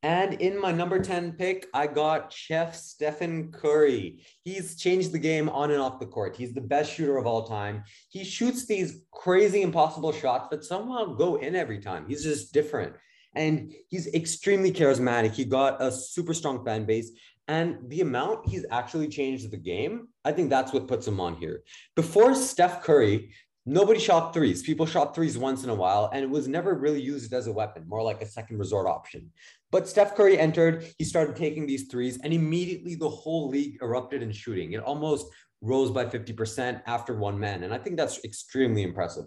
And 0.02 0.34
in 0.34 0.58
my 0.58 0.72
number 0.72 0.98
10 0.98 1.32
pick, 1.32 1.66
I 1.74 1.86
got 1.86 2.32
Chef 2.32 2.74
Stephen 2.74 3.52
Curry. 3.52 4.22
He's 4.42 4.76
changed 4.76 5.12
the 5.12 5.18
game 5.18 5.50
on 5.50 5.70
and 5.70 5.80
off 5.80 6.00
the 6.00 6.06
court. 6.06 6.36
He's 6.36 6.54
the 6.54 6.62
best 6.62 6.94
shooter 6.94 7.18
of 7.18 7.26
all 7.26 7.46
time. 7.46 7.84
He 8.08 8.24
shoots 8.24 8.64
these 8.64 9.02
crazy, 9.10 9.60
impossible 9.60 10.12
shots 10.12 10.48
that 10.50 10.64
somehow 10.64 11.14
go 11.14 11.36
in 11.36 11.54
every 11.54 11.80
time. 11.80 12.06
He's 12.08 12.22
just 12.22 12.54
different 12.54 12.94
and 13.34 13.72
he's 13.88 14.12
extremely 14.14 14.72
charismatic. 14.72 15.32
He 15.32 15.44
got 15.44 15.80
a 15.82 15.92
super 15.92 16.34
strong 16.34 16.64
fan 16.64 16.84
base. 16.84 17.10
And 17.50 17.78
the 17.88 18.00
amount 18.00 18.48
he's 18.48 18.64
actually 18.70 19.08
changed 19.08 19.50
the 19.50 19.56
game, 19.56 20.06
I 20.24 20.30
think 20.30 20.50
that's 20.50 20.72
what 20.72 20.86
puts 20.86 21.04
him 21.08 21.18
on 21.18 21.34
here. 21.34 21.64
Before 21.96 22.32
Steph 22.32 22.84
Curry, 22.84 23.34
nobody 23.66 23.98
shot 23.98 24.32
threes. 24.32 24.62
People 24.62 24.86
shot 24.86 25.16
threes 25.16 25.36
once 25.36 25.64
in 25.64 25.70
a 25.70 25.74
while, 25.74 26.08
and 26.12 26.22
it 26.22 26.30
was 26.30 26.46
never 26.46 26.74
really 26.74 27.02
used 27.02 27.32
as 27.32 27.48
a 27.48 27.52
weapon, 27.52 27.88
more 27.88 28.04
like 28.04 28.22
a 28.22 28.26
second 28.26 28.58
resort 28.58 28.86
option. 28.86 29.32
But 29.72 29.88
Steph 29.88 30.14
Curry 30.14 30.38
entered, 30.38 30.94
he 30.96 31.04
started 31.04 31.34
taking 31.34 31.66
these 31.66 31.88
threes, 31.88 32.20
and 32.22 32.32
immediately 32.32 32.94
the 32.94 33.10
whole 33.10 33.48
league 33.48 33.78
erupted 33.82 34.22
in 34.22 34.30
shooting. 34.30 34.74
It 34.74 34.84
almost 34.84 35.26
rose 35.60 35.90
by 35.90 36.04
50% 36.04 36.82
after 36.86 37.16
one 37.16 37.36
man. 37.36 37.64
And 37.64 37.74
I 37.74 37.78
think 37.78 37.96
that's 37.96 38.22
extremely 38.22 38.84
impressive. 38.84 39.24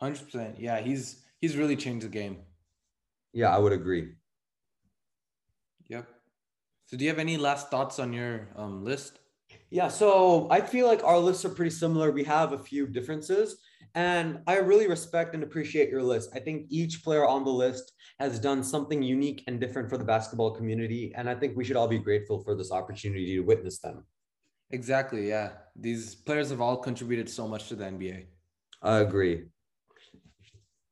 100%. 0.00 0.54
Yeah, 0.58 0.80
he's 0.80 1.22
he's 1.42 1.58
really 1.58 1.76
changed 1.76 2.06
the 2.06 2.08
game. 2.08 2.38
Yeah, 3.34 3.54
I 3.54 3.58
would 3.58 3.74
agree. 3.74 4.14
Yep. 5.88 6.08
So, 6.92 6.98
do 6.98 7.04
you 7.04 7.10
have 7.10 7.18
any 7.18 7.38
last 7.38 7.70
thoughts 7.70 7.98
on 7.98 8.12
your 8.12 8.48
um, 8.54 8.84
list? 8.84 9.20
Yeah, 9.70 9.88
so 9.88 10.46
I 10.50 10.60
feel 10.60 10.86
like 10.86 11.02
our 11.02 11.18
lists 11.18 11.42
are 11.46 11.48
pretty 11.48 11.70
similar. 11.70 12.10
We 12.10 12.22
have 12.24 12.52
a 12.52 12.58
few 12.58 12.86
differences, 12.86 13.56
and 13.94 14.40
I 14.46 14.56
really 14.58 14.86
respect 14.86 15.34
and 15.34 15.42
appreciate 15.42 15.88
your 15.88 16.02
list. 16.02 16.28
I 16.34 16.38
think 16.40 16.66
each 16.68 17.02
player 17.02 17.26
on 17.26 17.44
the 17.44 17.50
list 17.50 17.92
has 18.20 18.38
done 18.38 18.62
something 18.62 19.02
unique 19.02 19.42
and 19.46 19.58
different 19.58 19.88
for 19.88 19.96
the 19.96 20.04
basketball 20.04 20.50
community, 20.50 21.14
and 21.16 21.30
I 21.30 21.34
think 21.34 21.56
we 21.56 21.64
should 21.64 21.76
all 21.76 21.88
be 21.88 21.98
grateful 21.98 22.44
for 22.44 22.54
this 22.54 22.70
opportunity 22.70 23.36
to 23.36 23.40
witness 23.40 23.78
them. 23.78 24.04
Exactly. 24.70 25.30
Yeah. 25.30 25.52
These 25.74 26.14
players 26.14 26.50
have 26.50 26.60
all 26.60 26.76
contributed 26.76 27.30
so 27.30 27.48
much 27.48 27.70
to 27.70 27.74
the 27.74 27.86
NBA. 27.86 28.26
I 28.82 28.98
agree. 28.98 29.44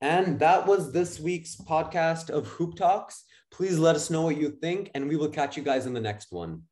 And 0.00 0.38
that 0.38 0.66
was 0.66 0.92
this 0.92 1.20
week's 1.20 1.56
podcast 1.56 2.30
of 2.30 2.46
Hoop 2.46 2.76
Talks. 2.76 3.24
Please 3.50 3.78
let 3.78 3.96
us 3.96 4.10
know 4.10 4.22
what 4.22 4.36
you 4.36 4.50
think, 4.50 4.90
and 4.94 5.08
we 5.08 5.16
will 5.16 5.28
catch 5.28 5.56
you 5.56 5.62
guys 5.62 5.86
in 5.86 5.92
the 5.92 6.00
next 6.00 6.32
one. 6.32 6.62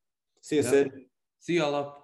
See 0.41 0.57
you, 0.57 0.63
yep. 0.63 0.71
Sid. 0.71 0.93
See 1.41 1.57
y'all 1.57 1.75
up. 1.75 1.98